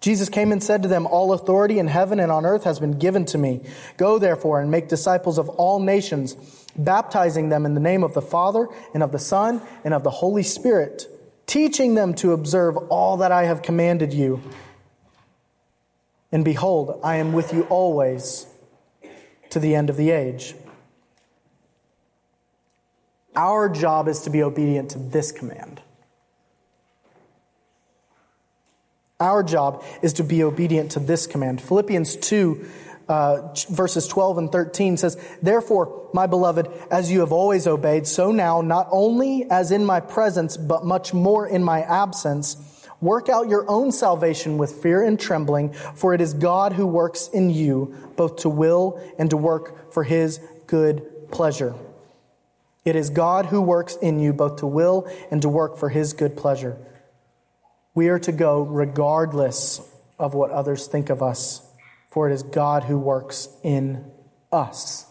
Jesus 0.02 0.30
came 0.30 0.52
and 0.52 0.64
said 0.64 0.84
to 0.84 0.90
them, 0.90 1.06
All 1.06 1.34
authority 1.34 1.80
in 1.80 1.88
heaven 1.88 2.20
and 2.20 2.32
on 2.32 2.46
earth 2.46 2.64
has 2.64 2.80
been 2.80 2.98
given 2.98 3.26
to 3.26 3.38
me. 3.38 3.62
Go 3.98 4.18
therefore 4.18 4.62
and 4.62 4.72
make 4.72 4.88
disciples 4.88 5.38
of 5.38 5.50
all 5.50 5.80
nations 5.80 6.36
baptizing 6.84 7.50
them 7.50 7.66
in 7.66 7.74
the 7.74 7.80
name 7.80 8.04
of 8.04 8.14
the 8.14 8.22
Father 8.22 8.68
and 8.94 9.04
of 9.04 9.12
the 9.12 9.20
Son 9.20 9.62
and 9.84 9.94
of 9.94 10.04
the 10.04 10.10
Holy 10.10 10.44
Spirit, 10.44 11.06
teaching 11.46 11.96
them 11.96 12.14
to 12.16 12.32
observe 12.32 12.78
all 12.90 13.18
that 13.18 13.32
I 13.32 13.44
have 13.44 13.62
commanded 13.62 14.14
you. 14.14 14.42
And 16.32 16.46
behold, 16.46 17.00
I 17.04 17.18
am 17.18 17.34
with 17.34 17.54
you 17.54 17.64
always 17.64 18.48
to 19.50 19.60
the 19.60 19.76
end 19.76 19.90
of 19.90 19.98
the 19.98 20.12
age. 20.12 20.56
Our 23.36 23.70
job 23.70 24.08
is 24.08 24.22
to 24.22 24.30
be 24.30 24.44
obedient 24.44 24.92
to 24.92 25.00
this 25.00 25.32
command. 25.32 25.82
Our 29.20 29.44
job 29.44 29.84
is 30.02 30.14
to 30.14 30.24
be 30.24 30.44
obedient 30.44 30.92
to 30.92 31.00
this 31.00 31.28
command. 31.28 31.62
Philippians 31.62 32.16
2 32.18 32.66
uh, 33.10 33.54
verses 33.70 34.08
12 34.08 34.38
and 34.38 34.52
13 34.52 34.96
says, 34.96 35.18
Therefore, 35.42 36.10
my 36.14 36.28
beloved, 36.28 36.70
as 36.92 37.12
you 37.12 37.22
have 37.22 37.32
always 37.32 37.66
obeyed, 37.66 38.06
so 38.06 38.32
now, 38.32 38.62
not 38.62 38.88
only 38.92 39.50
as 39.50 39.72
in 39.72 39.84
my 39.84 40.00
presence, 40.00 40.56
but 40.56 40.86
much 40.86 41.12
more 41.12 41.48
in 41.48 41.64
my 41.64 41.82
absence, 41.82 42.86
work 43.02 43.28
out 43.28 43.50
your 43.50 43.70
own 43.70 43.92
salvation 43.92 44.60
with 44.60 44.84
fear 44.84 45.04
and 45.04 45.20
trembling, 45.20 45.74
for 45.74 46.14
it 46.14 46.22
is 46.22 46.36
God 46.36 46.74
who 46.74 46.86
works 46.86 47.28
in 47.30 47.50
you, 47.50 47.96
both 48.16 48.38
to 48.38 48.50
will 48.50 49.04
and 49.18 49.32
to 49.32 49.38
work 49.38 49.92
for 49.92 50.04
his 50.04 50.40
good 50.68 51.32
pleasure. 51.32 51.74
It 52.86 52.96
is 52.96 53.10
God 53.10 53.48
who 53.48 53.62
works 53.62 53.96
in 53.96 54.20
you, 54.20 54.34
both 54.34 54.58
to 54.58 54.68
will 54.68 55.12
and 55.32 55.42
to 55.42 55.50
work 55.50 55.78
for 55.78 55.90
his 55.90 56.14
good 56.14 56.38
pleasure. 56.38 56.78
We 57.96 58.10
are 58.10 58.20
to 58.20 58.32
go 58.32 58.62
regardless 58.62 59.82
of 60.20 60.36
what 60.36 60.52
others 60.52 60.86
think 60.86 61.10
of 61.10 61.24
us 61.24 61.66
for 62.10 62.30
it 62.30 62.34
is 62.34 62.44
God 62.44 62.84
who 62.84 62.98
works 62.98 63.50
in 63.64 64.06
us. 64.52 65.06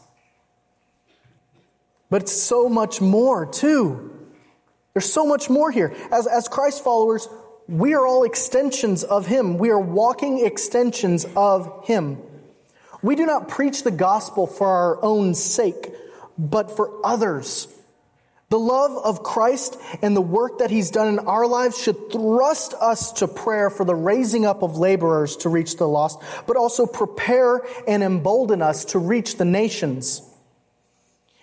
But 2.11 2.23
it's 2.23 2.33
so 2.33 2.69
much 2.69 3.01
more, 3.01 3.47
too. 3.47 4.27
There's 4.95 5.13
so 5.13 5.27
much 5.27 5.51
more 5.51 5.71
here. 5.71 5.95
As, 6.11 6.27
as 6.27 6.49
Christ 6.49 6.83
followers, 6.83 7.29
we 7.69 7.95
are 7.95 8.07
all 8.07 8.25
extensions 8.25 9.05
of 9.05 9.27
Him. 9.27 9.59
We 9.59 9.71
are 9.71 9.79
walking 9.79 10.45
extensions 10.45 11.27
of 11.37 11.87
Him. 11.87 12.19
We 13.03 13.15
do 13.15 13.27
not 13.27 13.49
preach 13.49 13.85
the 13.85 13.91
gospel 13.91 14.47
for 14.47 14.67
our 14.67 15.05
own 15.05 15.35
sake, 15.35 15.93
but 16.37 16.75
for 16.75 17.05
others 17.05 17.69
the 18.51 18.59
love 18.59 18.97
of 19.05 19.23
Christ 19.23 19.79
and 20.01 20.17
the 20.17 20.23
work 20.23 20.59
that 20.59 20.71
he's 20.71 20.91
done 20.91 21.09
in 21.09 21.19
our 21.21 21.47
lives 21.47 21.81
should 21.81 22.11
thrust 22.11 22.73
us 22.81 23.13
to 23.15 23.29
prayer 23.29 23.69
for 23.69 23.85
the 23.85 23.95
raising 23.95 24.47
up 24.47 24.63
of 24.63 24.79
laborers 24.79 25.37
to 25.39 25.51
reach 25.51 25.77
the 25.77 25.87
lost, 25.87 26.19
but 26.47 26.57
also 26.57 26.87
prepare 26.87 27.61
and 27.87 28.03
embolden 28.03 28.63
us 28.63 28.87
to 28.87 28.99
reach 28.99 29.37
the 29.37 29.45
nations. 29.45 30.23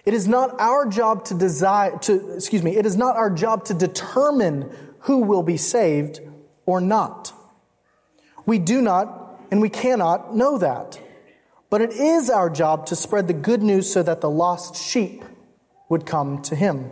It 0.03 0.15
is 0.15 0.27
not 0.27 0.59
our 0.59 0.87
job 0.87 1.25
to 1.25 1.35
desire 1.35 1.97
to 1.99 2.33
excuse 2.33 2.63
me, 2.63 2.75
it 2.75 2.85
is 2.85 2.97
not 2.97 3.15
our 3.15 3.29
job 3.29 3.65
to 3.65 3.73
determine 3.73 4.71
who 5.01 5.19
will 5.19 5.43
be 5.43 5.57
saved 5.57 6.21
or 6.65 6.81
not. 6.81 7.33
We 8.47 8.57
do 8.57 8.81
not 8.81 9.39
and 9.51 9.61
we 9.61 9.69
cannot 9.69 10.35
know 10.35 10.57
that. 10.57 10.99
But 11.69 11.81
it 11.81 11.91
is 11.91 12.29
our 12.29 12.49
job 12.49 12.87
to 12.87 12.95
spread 12.95 13.27
the 13.27 13.33
good 13.33 13.61
news 13.61 13.91
so 13.91 14.01
that 14.01 14.21
the 14.21 14.29
lost 14.29 14.75
sheep 14.75 15.23
would 15.89 16.06
come 16.06 16.41
to 16.43 16.56
him. 16.56 16.91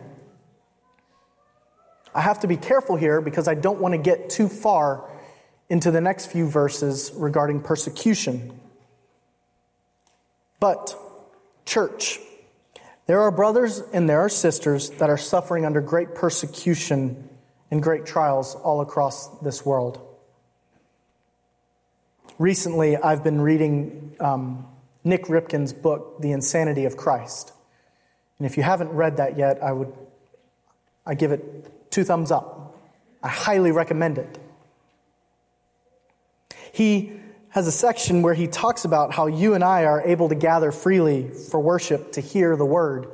I 2.16 2.22
have 2.22 2.40
to 2.42 2.48
be 2.48 2.58
careful 2.58 2.96
here 2.96 3.22
because 3.22 3.48
I 3.48 3.56
don't 3.56 3.80
want 3.80 3.94
to 3.94 3.98
get 3.98 4.30
too 4.30 4.48
far 4.48 5.10
into 5.70 5.90
the 5.90 6.02
next 6.02 6.28
few 6.28 6.48
verses 6.48 7.12
regarding 7.16 7.62
persecution. 7.62 8.60
But, 10.60 10.96
church, 11.66 12.20
there 13.08 13.22
are 13.22 13.32
brothers 13.32 13.82
and 13.92 14.08
there 14.08 14.20
are 14.22 14.30
sisters 14.30 14.92
that 14.92 15.10
are 15.10 15.18
suffering 15.18 15.66
under 15.66 15.82
great 15.82 16.16
persecution 16.16 17.30
and 17.72 17.82
great 17.82 18.06
trials 18.06 18.56
all 18.56 18.82
across 18.82 19.28
this 19.40 19.66
world. 19.66 20.00
Recently, 22.38 22.96
I've 22.96 23.24
been 23.24 23.42
reading 23.42 24.16
um, 24.20 24.68
Nik 25.04 25.26
Ripken's 25.26 25.74
book, 25.74 26.22
The 26.22 26.32
Insanity 26.32 26.86
of 26.86 26.96
Christ. 26.98 27.52
And 28.38 28.46
if 28.46 28.58
you 28.58 28.64
haven't 28.64 28.90
read 28.90 29.18
that 29.18 29.38
yet, 29.38 29.62
I 29.64 29.72
would 29.72 29.94
I 31.06 31.16
give 31.16 31.32
it 31.32 31.92
two 31.92 32.04
thumbs 32.04 32.32
up. 32.32 32.78
I 33.22 33.28
highly 33.30 33.72
recommend 33.72 34.18
it. 34.18 34.40
He 36.72 37.14
has 37.50 37.68
a 37.68 37.72
section 37.72 38.24
where 38.24 38.34
he 38.34 38.48
talks 38.48 38.84
about 38.84 39.14
how 39.14 39.28
you 39.28 39.54
and 39.54 39.64
I 39.64 39.86
are 39.86 40.02
able 40.02 40.30
to 40.30 40.36
gather 40.36 40.72
freely 40.72 41.30
for 41.30 41.60
worship, 41.60 42.14
to 42.14 42.22
hear 42.22 42.56
the 42.56 42.66
word, 42.66 43.08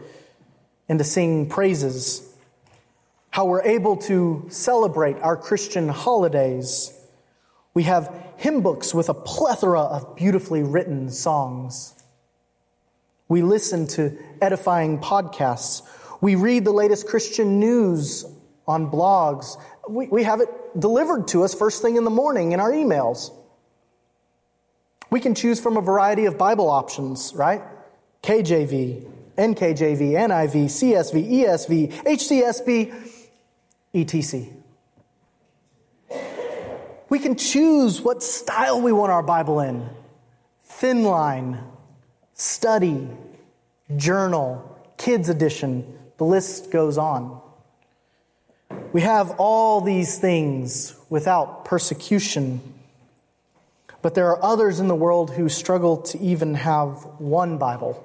and 0.87 0.97
to 0.97 1.03
sing 1.03 1.49
praises. 1.49 2.25
How 3.31 3.45
we're 3.45 3.63
able 3.63 3.97
to 3.97 4.45
celebrate 4.49 5.17
our 5.17 5.35
Christian 5.35 5.89
holidays. 5.89 6.93
We 7.73 7.83
have 7.83 8.13
hymn 8.37 8.61
books 8.61 8.93
with 8.93 9.09
a 9.09 9.13
plethora 9.13 9.81
of 9.81 10.15
beautifully 10.15 10.63
written 10.63 11.11
songs. 11.11 11.98
We 13.29 13.43
listen 13.43 13.87
to 13.87 14.17
edifying 14.41 14.99
podcasts. 14.99 15.83
We 16.19 16.35
read 16.35 16.65
the 16.65 16.71
latest 16.71 17.07
Christian 17.07 17.59
news 17.59 18.25
on 18.67 18.91
blogs. 18.91 19.55
We, 19.87 20.07
we 20.07 20.23
have 20.23 20.41
it 20.41 20.49
delivered 20.77 21.29
to 21.29 21.43
us 21.43 21.53
first 21.53 21.81
thing 21.81 21.95
in 21.95 22.03
the 22.03 22.09
morning 22.09 22.51
in 22.51 22.59
our 22.59 22.71
emails. 22.71 23.31
We 25.09 25.19
can 25.19 25.35
choose 25.35 25.59
from 25.59 25.77
a 25.77 25.81
variety 25.81 26.25
of 26.25 26.37
Bible 26.37 26.69
options, 26.69 27.33
right? 27.33 27.61
KJV, 28.23 29.09
NKJV, 29.37 30.11
NIV, 30.11 30.65
CSB, 30.65 31.31
ESV, 31.31 31.93
HCSB, 32.03 32.93
etc. 33.93 34.47
We 37.09 37.19
can 37.19 37.35
choose 37.35 38.01
what 38.01 38.21
style 38.21 38.81
we 38.81 38.91
want 38.91 39.11
our 39.11 39.23
Bible 39.23 39.59
in 39.61 39.89
thin 40.63 41.03
line, 41.03 41.63
study, 42.39 43.05
journal, 43.97 44.79
kids 44.97 45.27
edition. 45.27 45.99
The 46.17 46.23
list 46.23 46.71
goes 46.71 46.97
on. 46.97 47.41
We 48.93 49.01
have 49.01 49.31
all 49.37 49.81
these 49.81 50.17
things 50.17 50.95
without 51.09 51.65
persecution. 51.65 52.61
But 54.01 54.15
there 54.15 54.27
are 54.27 54.43
others 54.43 54.79
in 54.79 54.87
the 54.87 54.95
world 54.95 55.31
who 55.31 55.49
struggle 55.49 55.97
to 56.03 56.19
even 56.19 56.55
have 56.55 57.05
one 57.19 57.57
Bible. 57.57 58.01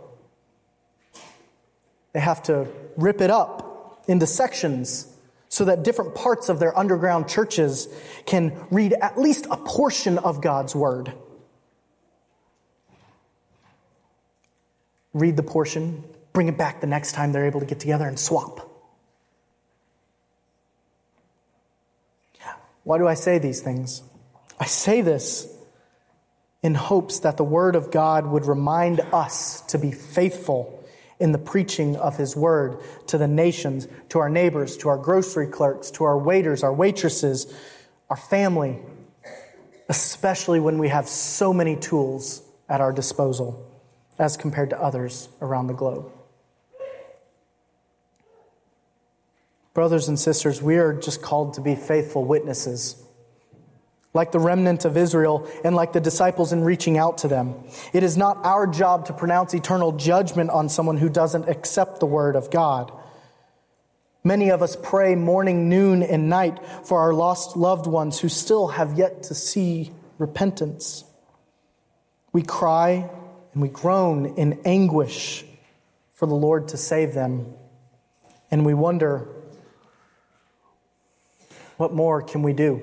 They 2.12 2.20
have 2.20 2.43
to 2.45 2.66
rip 2.97 3.20
it 3.20 3.30
up 3.30 4.03
into 4.09 4.26
sections 4.26 5.07
so 5.49 5.66
that 5.66 5.85
different 5.85 6.16
parts 6.16 6.49
of 6.49 6.59
their 6.59 6.76
underground 6.76 7.28
churches 7.28 7.87
can 8.26 8.66
read 8.72 8.95
at 9.01 9.16
least 9.16 9.47
a 9.49 9.57
portion 9.57 10.18
of 10.18 10.41
God's 10.41 10.74
Word. 10.74 11.12
Read 15.15 15.37
the 15.37 15.43
portion, 15.43 16.05
bring 16.33 16.49
it 16.49 16.59
back 16.59 16.81
the 16.81 16.87
next 16.87 17.12
time 17.12 17.33
they're 17.33 17.47
able 17.47 17.61
to 17.61 17.67
get 17.67 17.81
together 17.81 18.07
and 18.07 18.19
swap. 18.19 18.71
Why 22.83 22.99
do 22.99 23.09
I 23.09 23.15
say 23.15 23.39
these 23.39 23.61
things? 23.61 24.03
I 24.61 24.67
say 24.67 25.01
this 25.01 25.51
in 26.62 26.75
hopes 26.75 27.21
that 27.21 27.37
the 27.37 27.45
Word 27.45 27.77
of 27.77 27.91
God 27.91 28.27
would 28.27 28.47
remind 28.47 29.01
us 29.01 29.62
to 29.62 29.79
be 29.79 29.91
faithful 29.91 30.85
in 31.19 31.33
the 31.33 31.39
preaching 31.39 31.97
of 31.97 32.17
His 32.17 32.37
Word 32.37 32.79
to 33.07 33.17
the 33.17 33.29
nations, 33.29 33.89
to 34.11 34.19
our 34.19 34.29
neighbors, 34.29 34.77
to 34.79 34.89
our 34.89 34.99
grocery 34.99 35.47
clerks, 35.47 35.91
to 35.93 36.05
our 36.05 36.19
waiters, 36.19 36.62
our 36.62 36.73
waitresses, 36.73 37.53
our 38.11 38.17
family, 38.17 38.81
especially 39.89 40.61
when 40.61 40.79
we 40.79 40.89
have 40.89 41.09
so 41.09 41.53
many 41.53 41.77
tools 41.77 42.43
at 42.69 42.81
our 42.81 42.93
disposal 42.93 43.64
as 44.19 44.37
compared 44.37 44.71
to 44.71 44.81
others 44.81 45.29
around 45.41 45.67
the 45.67 45.75
globe. 45.75 46.11
Brothers 49.75 50.07
and 50.07 50.19
sisters, 50.19 50.62
we 50.62 50.77
are 50.77 50.93
just 50.93 51.21
called 51.21 51.55
to 51.55 51.61
be 51.61 51.75
faithful 51.75 52.25
witnesses. 52.25 53.03
Like 54.12 54.31
the 54.31 54.39
remnant 54.39 54.85
of 54.85 54.97
Israel 54.97 55.49
and 55.65 55.75
like 55.75 55.93
the 55.93 56.01
disciples 56.01 56.53
in 56.53 56.62
reaching 56.62 56.97
out 56.97 57.19
to 57.19 57.29
them. 57.29 57.57
It 57.93 58.05
is 58.05 58.17
not 58.17 58.45
our 58.45 58.69
job 58.69 59.07
to 59.07 59.12
pronounce 59.12 59.53
eternal 59.53 59.91
judgment 59.91 60.51
on 60.51 60.69
someone 60.69 60.97
who 60.99 61.09
doesn't 61.09 61.49
accept 61.49 61.99
the 61.99 62.07
word 62.07 62.37
of 62.37 62.53
God. 62.53 62.93
Many 64.23 64.51
of 64.51 64.62
us 64.62 64.77
pray 64.81 65.17
morning, 65.17 65.69
noon, 65.69 66.05
and 66.05 66.29
night 66.29 66.59
for 66.85 67.01
our 67.01 67.12
lost 67.12 67.57
loved 67.57 67.89
ones 67.89 68.21
who 68.21 68.29
still 68.29 68.69
have 68.69 68.97
yet 68.97 69.25
to 69.25 69.35
see 69.35 69.91
repentance. 70.19 71.05
We 72.33 72.43
cry 72.43 73.11
and 73.55 73.62
we 73.62 73.68
groan 73.68 74.34
in 74.36 74.61
anguish 74.64 75.44
for 76.12 76.26
the 76.26 76.34
Lord 76.34 76.68
to 76.68 76.76
save 76.76 77.14
them. 77.14 77.55
And 78.50 78.66
we 78.66 78.74
wonder, 78.74 79.28
what 81.76 81.92
more 81.92 82.20
can 82.20 82.42
we 82.42 82.52
do? 82.52 82.82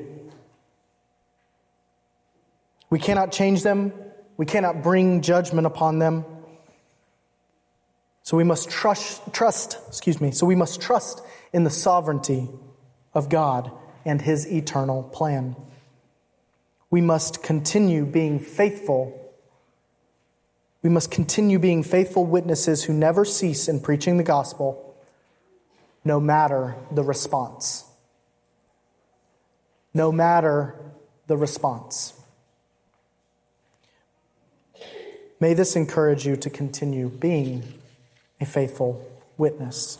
We 2.89 2.99
cannot 2.99 3.31
change 3.31 3.63
them. 3.63 3.93
We 4.37 4.45
cannot 4.45 4.81
bring 4.81 5.21
judgment 5.21 5.67
upon 5.67 5.99
them. 5.99 6.25
So 8.23 8.37
we 8.37 8.43
must 8.43 8.69
trust, 8.69 9.33
trust, 9.33 9.77
excuse 9.87 10.21
me, 10.21 10.31
so 10.31 10.45
we 10.45 10.55
must 10.55 10.81
trust 10.81 11.21
in 11.53 11.63
the 11.63 11.69
sovereignty 11.69 12.49
of 13.13 13.29
God 13.29 13.71
and 14.05 14.21
his 14.21 14.47
eternal 14.51 15.03
plan. 15.03 15.55
We 16.89 17.01
must 17.01 17.43
continue 17.43 18.05
being 18.05 18.39
faithful. 18.39 19.20
We 20.83 20.89
must 20.89 21.11
continue 21.11 21.59
being 21.59 21.83
faithful 21.83 22.25
witnesses 22.25 22.85
who 22.85 22.93
never 22.93 23.23
cease 23.23 23.67
in 23.67 23.81
preaching 23.81 24.17
the 24.17 24.23
gospel, 24.23 24.95
no 26.03 26.19
matter 26.19 26.75
the 26.91 27.03
response 27.03 27.85
no 29.93 30.11
matter 30.11 30.75
the 31.27 31.37
response. 31.37 32.13
May 35.39 35.53
this 35.53 35.75
encourage 35.75 36.25
you 36.25 36.35
to 36.37 36.49
continue 36.49 37.09
being 37.09 37.63
a 38.39 38.45
faithful 38.45 39.05
witness. 39.37 39.97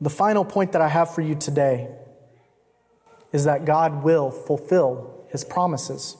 The 0.00 0.10
final 0.10 0.44
point 0.44 0.72
that 0.72 0.82
I 0.82 0.88
have 0.88 1.14
for 1.14 1.22
you 1.22 1.34
today 1.34 1.88
is 3.32 3.44
that 3.44 3.64
God 3.64 4.02
will 4.02 4.30
fulfill 4.30 5.24
his 5.30 5.44
promises. 5.44 6.16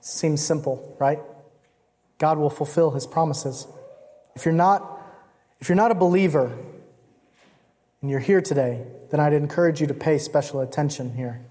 Seems 0.00 0.44
simple, 0.44 0.96
right? 0.98 1.20
God 2.18 2.38
will 2.38 2.50
fulfill 2.50 2.90
his 2.90 3.06
promises. 3.06 3.66
If 4.34 4.44
you're 4.44 4.54
not 4.54 4.98
if 5.60 5.68
you're 5.68 5.76
not 5.76 5.90
a 5.90 5.94
believer, 5.94 6.56
and 8.00 8.10
you're 8.10 8.20
here 8.20 8.40
today, 8.40 8.82
then 9.10 9.20
I'd 9.20 9.34
encourage 9.34 9.80
you 9.80 9.86
to 9.88 9.94
pay 9.94 10.18
special 10.18 10.60
attention 10.60 11.14
here. 11.14 11.44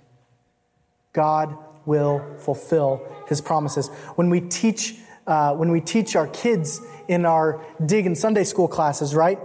God 1.14 1.56
will 1.86 2.38
fulfill 2.39 3.08
his 3.28 3.41
promises. 3.41 3.88
When 4.16 4.30
we 4.30 4.41
teach, 4.41 4.95
uh, 5.28 5.56
when 5.56 5.72
we 5.72 5.82
teach 5.82 6.16
our 6.16 6.28
kids 6.28 6.82
in 7.08 7.26
our 7.26 7.64
dig 7.86 8.06
and 8.06 8.18
Sunday 8.18 8.43
school 8.43 8.68
classes, 8.68 9.14
right? 9.14 9.39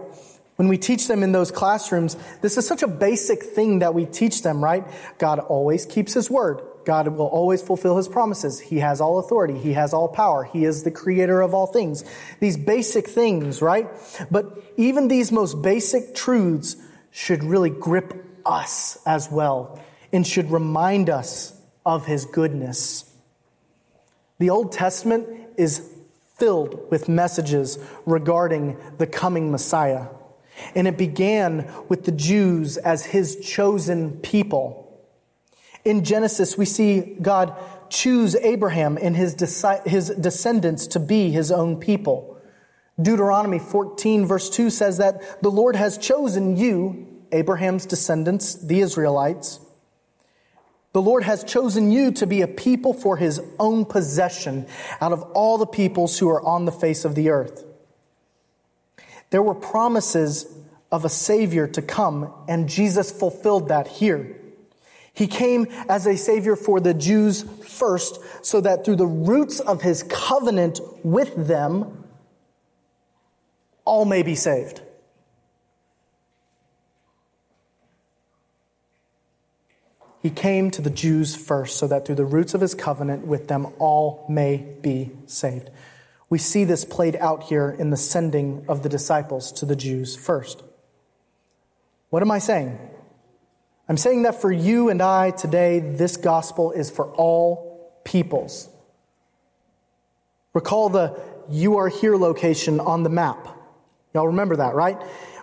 When 0.57 0.69
we 0.69 0.79
teach 0.79 1.09
them 1.09 1.23
in 1.23 1.33
those 1.33 1.51
classrooms, 1.51 2.17
this 2.41 2.57
is 2.57 2.67
such 2.67 2.83
a 2.83 2.89
basic 2.89 3.43
thing 3.43 3.81
that 3.81 3.93
we 3.93 4.07
teach 4.07 4.43
them, 4.43 4.63
right? 4.63 4.87
God 5.19 5.41
always 5.41 5.85
keeps 5.85 6.15
his 6.15 6.31
word. 6.31 6.61
God 6.85 7.09
will 7.09 7.27
always 7.27 7.63
fulfill 7.63 7.97
his 7.97 8.09
promises. 8.09 8.61
He 8.61 8.79
has 8.79 9.01
all 9.01 9.19
authority. 9.19 9.59
He 9.59 9.73
has 9.73 9.93
all 9.93 10.09
power. 10.09 10.45
He 10.45 10.65
is 10.65 10.83
the 10.83 10.91
creator 10.91 11.41
of 11.41 11.55
all 11.55 11.67
things. 11.67 12.05
These 12.41 12.57
basic 12.57 13.09
things, 13.09 13.63
right? 13.63 13.89
But 14.31 14.63
even 14.77 15.09
these 15.09 15.33
most 15.33 15.63
basic 15.63 16.15
truths 16.15 16.77
should 17.11 17.45
really 17.45 17.71
grip 17.71 18.15
us 18.45 18.99
as 19.07 19.31
well 19.31 19.81
and 20.13 20.27
should 20.27 20.51
remind 20.51 21.11
us 21.11 21.61
of 21.87 22.07
his 22.07 22.25
goodness. 22.25 23.11
The 24.39 24.51
Old 24.51 24.73
Testament 24.73 25.29
is 25.57 25.91
filled 26.37 26.91
with 26.91 27.09
messages 27.09 27.79
regarding 28.05 28.77
the 28.99 29.07
coming 29.07 29.51
Messiah. 29.51 30.07
And 30.75 30.87
it 30.87 30.97
began 30.99 31.73
with 31.89 32.05
the 32.05 32.13
Jews 32.13 32.77
as 32.77 33.05
his 33.05 33.37
chosen 33.37 34.19
people. 34.19 34.84
In 35.85 36.05
Genesis, 36.05 36.57
we 36.57 36.65
see 36.65 37.17
God 37.21 37.55
choose 37.91 38.35
Abraham 38.37 38.99
and 39.01 39.15
his, 39.15 39.37
his 39.85 40.09
descendants 40.11 40.87
to 40.89 40.99
be 40.99 41.31
his 41.31 41.53
own 41.53 41.79
people. 41.79 42.41
Deuteronomy 43.01 43.59
14 43.59 44.25
verse 44.25 44.49
2 44.51 44.71
says 44.71 44.99
that 44.99 45.43
the 45.43 45.51
Lord 45.51 45.77
has 45.77 45.99
chosen 45.99 46.57
you, 46.57 47.25
Abraham's 47.33 47.87
descendants, 47.87 48.55
the 48.55 48.81
Israelites. 48.81 49.61
The 50.93 51.03
Lord 51.03 51.25
has 51.25 51.43
chosen 51.43 51.91
you 51.91 52.13
to 52.13 52.27
be 52.27 52.41
a 52.43 52.47
people 52.47 52.95
for 52.95 53.17
his 53.17 53.41
own 53.59 53.85
possession 53.85 54.67
out 55.01 55.13
of 55.13 55.23
all 55.35 55.59
the 55.59 55.67
peoples 55.67 56.19
who 56.19 56.29
are 56.31 56.41
on 56.43 56.67
the 56.67 56.73
face 56.73 57.05
of 57.05 57.17
the 57.17 57.31
earth. 57.31 57.65
There 59.31 59.43
were 59.43 59.57
promises 59.57 60.47
of 60.93 61.05
a 61.05 61.09
Savior 61.09 61.67
to 61.67 61.83
come, 61.83 62.33
and 62.47 62.69
Jesus 62.69 63.11
fulfilled 63.11 63.69
that 63.69 63.89
here. 63.89 64.41
He 65.15 65.29
came 65.29 65.69
as 65.89 66.07
a 66.07 66.17
Savior 66.17 66.57
for 66.57 66.81
the 66.81 66.93
Jews 66.93 67.43
first, 67.43 68.19
so 68.45 68.61
that 68.61 68.85
through 68.85 68.97
the 68.97 69.07
roots 69.07 69.61
of 69.61 69.83
his 69.83 70.03
covenant 70.03 70.81
with 71.05 71.47
them, 71.49 72.05
all 73.85 74.05
may 74.05 74.23
be 74.23 74.35
saved. 74.35 74.83
He 80.21 80.31
came 80.31 80.71
to 80.71 80.81
the 80.81 80.91
Jews 80.91 81.37
first 81.37 81.77
so 81.77 81.87
that 81.87 82.07
through 82.07 82.15
the 82.15 82.25
roots 82.25 82.55
of 82.55 82.63
his 82.63 82.75
covenant 82.75 83.27
with 83.27 83.47
them 83.47 83.67
all 83.79 84.25
may 84.29 84.57
be 84.81 85.11
saved. 85.27 85.69
We 86.31 86.39
see 86.39 86.65
this 86.65 86.85
played 86.85 87.15
out 87.17 87.45
here 87.45 87.71
in 87.71 87.91
the 87.91 87.99
sending 87.99 88.65
of 88.67 88.83
the 88.83 88.89
disciples 88.89 89.53
to 89.53 89.67
the 89.67 89.77
Jews 89.77 90.17
first. 90.17 90.63
What 92.09 92.23
am 92.23 92.31
I 92.31 92.39
saying? 92.39 92.79
I'm 93.89 93.97
saying 93.99 94.23
that 94.23 94.41
for 94.41 94.51
you 94.51 94.89
and 94.89 95.03
I 95.03 95.31
today, 95.31 95.79
this 95.79 96.17
gospel 96.17 96.73
is 96.73 96.91
for 96.91 97.11
all 97.13 98.01
peoples. 98.05 98.69
Recall 100.55 100.89
the 100.89 101.21
you 101.51 101.77
are 101.77 101.89
here 101.89 102.17
location 102.17 102.81
on 102.81 103.03
the 103.03 103.11
map. 103.11 103.49
Y'all 104.15 104.29
remember 104.29 104.57
that, 104.57 104.75
right? 104.75 104.97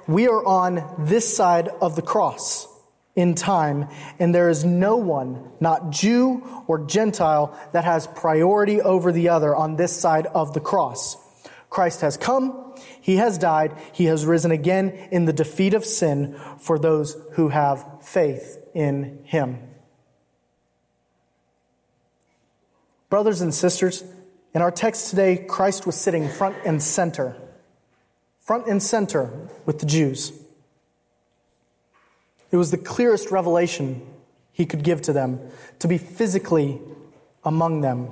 We 0.07 0.27
are 0.27 0.43
on 0.43 1.05
this 1.05 1.35
side 1.35 1.67
of 1.67 1.95
the 1.95 2.01
cross 2.01 2.67
in 3.15 3.35
time, 3.35 3.87
and 4.17 4.33
there 4.33 4.49
is 4.49 4.65
no 4.65 4.97
one, 4.97 5.51
not 5.59 5.91
Jew 5.91 6.63
or 6.65 6.79
Gentile, 6.85 7.55
that 7.73 7.83
has 7.83 8.07
priority 8.07 8.81
over 8.81 9.11
the 9.11 9.29
other 9.29 9.55
on 9.55 9.75
this 9.75 9.95
side 9.95 10.25
of 10.27 10.53
the 10.53 10.61
cross. 10.61 11.17
Christ 11.69 12.01
has 12.01 12.17
come, 12.17 12.70
he 13.01 13.17
has 13.17 13.37
died, 13.37 13.75
he 13.91 14.05
has 14.05 14.25
risen 14.25 14.51
again 14.51 14.89
in 15.11 15.25
the 15.25 15.33
defeat 15.33 15.73
of 15.73 15.83
sin 15.83 16.39
for 16.59 16.77
those 16.77 17.17
who 17.33 17.49
have 17.49 17.85
faith 18.01 18.63
in 18.73 19.19
him. 19.25 19.59
Brothers 23.09 23.41
and 23.41 23.53
sisters, 23.53 24.03
in 24.53 24.61
our 24.61 24.71
text 24.71 25.09
today, 25.09 25.35
Christ 25.37 25.85
was 25.85 25.95
sitting 25.95 26.29
front 26.29 26.55
and 26.63 26.81
center, 26.81 27.35
front 28.39 28.67
and 28.67 28.81
center 28.81 29.49
with 29.65 29.79
the 29.79 29.85
Jews. 29.85 30.31
It 32.51 32.57
was 32.57 32.71
the 32.71 32.77
clearest 32.77 33.31
revelation 33.31 34.05
he 34.51 34.65
could 34.65 34.83
give 34.83 35.01
to 35.03 35.13
them 35.13 35.39
to 35.79 35.87
be 35.87 35.97
physically 35.97 36.79
among 37.43 37.81
them. 37.81 38.09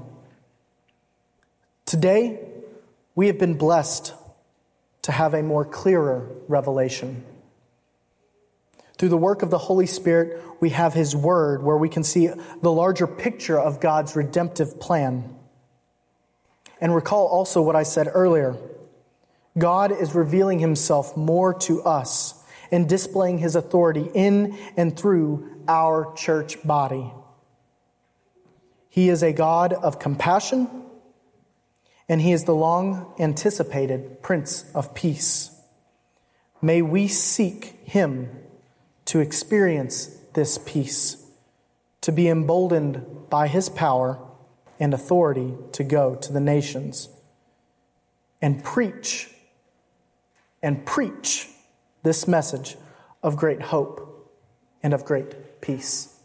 Today, 1.86 2.40
we 3.16 3.28
have 3.28 3.38
been 3.38 3.58
blessed 3.58 4.14
to 5.10 5.14
have 5.14 5.34
a 5.34 5.42
more 5.42 5.66
clearer 5.66 6.30
revelation. 6.48 7.24
Through 9.00 9.10
the 9.10 9.18
work 9.18 9.42
of 9.42 9.50
the 9.50 9.58
Holy 9.58 9.88
Spirit, 9.88 10.40
we 10.60 10.70
have 10.70 10.94
His 10.94 11.16
Word 11.16 11.64
where 11.64 11.78
we 11.78 11.90
can 11.90 12.04
see 12.04 12.28
the 12.62 12.72
larger 12.72 13.08
picture 13.08 13.60
of 13.60 13.80
God's 13.80 14.16
redemptive 14.16 14.80
plan. 14.80 15.36
And 16.80 16.94
recall 16.94 17.26
also 17.26 17.60
what 17.60 17.76
I 17.76 17.82
said 17.82 18.08
earlier 18.14 18.56
God 19.58 19.92
is 19.92 20.14
revealing 20.14 20.60
Himself 20.60 21.18
more 21.18 21.56
to 21.62 21.82
us 21.82 22.44
and 22.70 22.88
displaying 22.88 23.40
His 23.40 23.56
authority 23.56 24.12
in 24.14 24.56
and 24.78 24.96
through 24.96 25.64
our 25.68 26.14
church 26.14 26.62
body. 26.64 27.12
He 28.90 29.10
is 29.10 29.24
a 29.24 29.34
God 29.34 29.74
of 29.74 29.98
compassion, 29.98 30.70
and 32.10 32.22
He 32.22 32.34
is 32.34 32.44
the 32.44 32.56
long 32.56 33.14
anticipated 33.20 34.22
Prince 34.22 34.66
of 34.76 34.94
Peace. 34.94 35.52
May 36.62 36.82
we 36.82 37.08
seek 37.08 37.80
Him 37.86 38.30
to 39.06 39.20
experience 39.20 40.20
this 40.34 40.60
peace, 40.60 41.26
to 42.02 42.12
be 42.12 42.30
emboldened 42.30 43.30
by 43.30 43.48
his 43.48 43.68
power 43.68 44.20
and 44.80 44.94
authority 44.94 45.56
to 45.72 45.84
go 45.84 46.14
to 46.14 46.32
the 46.32 46.40
nations 46.40 47.10
and 48.40 48.64
preach 48.64 49.30
and 50.62 50.86
preach 50.86 51.50
this 52.04 52.28
message 52.28 52.78
of 53.24 53.36
great 53.36 53.64
hope 53.64 54.32
and 54.84 54.94
of 54.94 55.04
great 55.06 55.60
peace. 55.60 56.19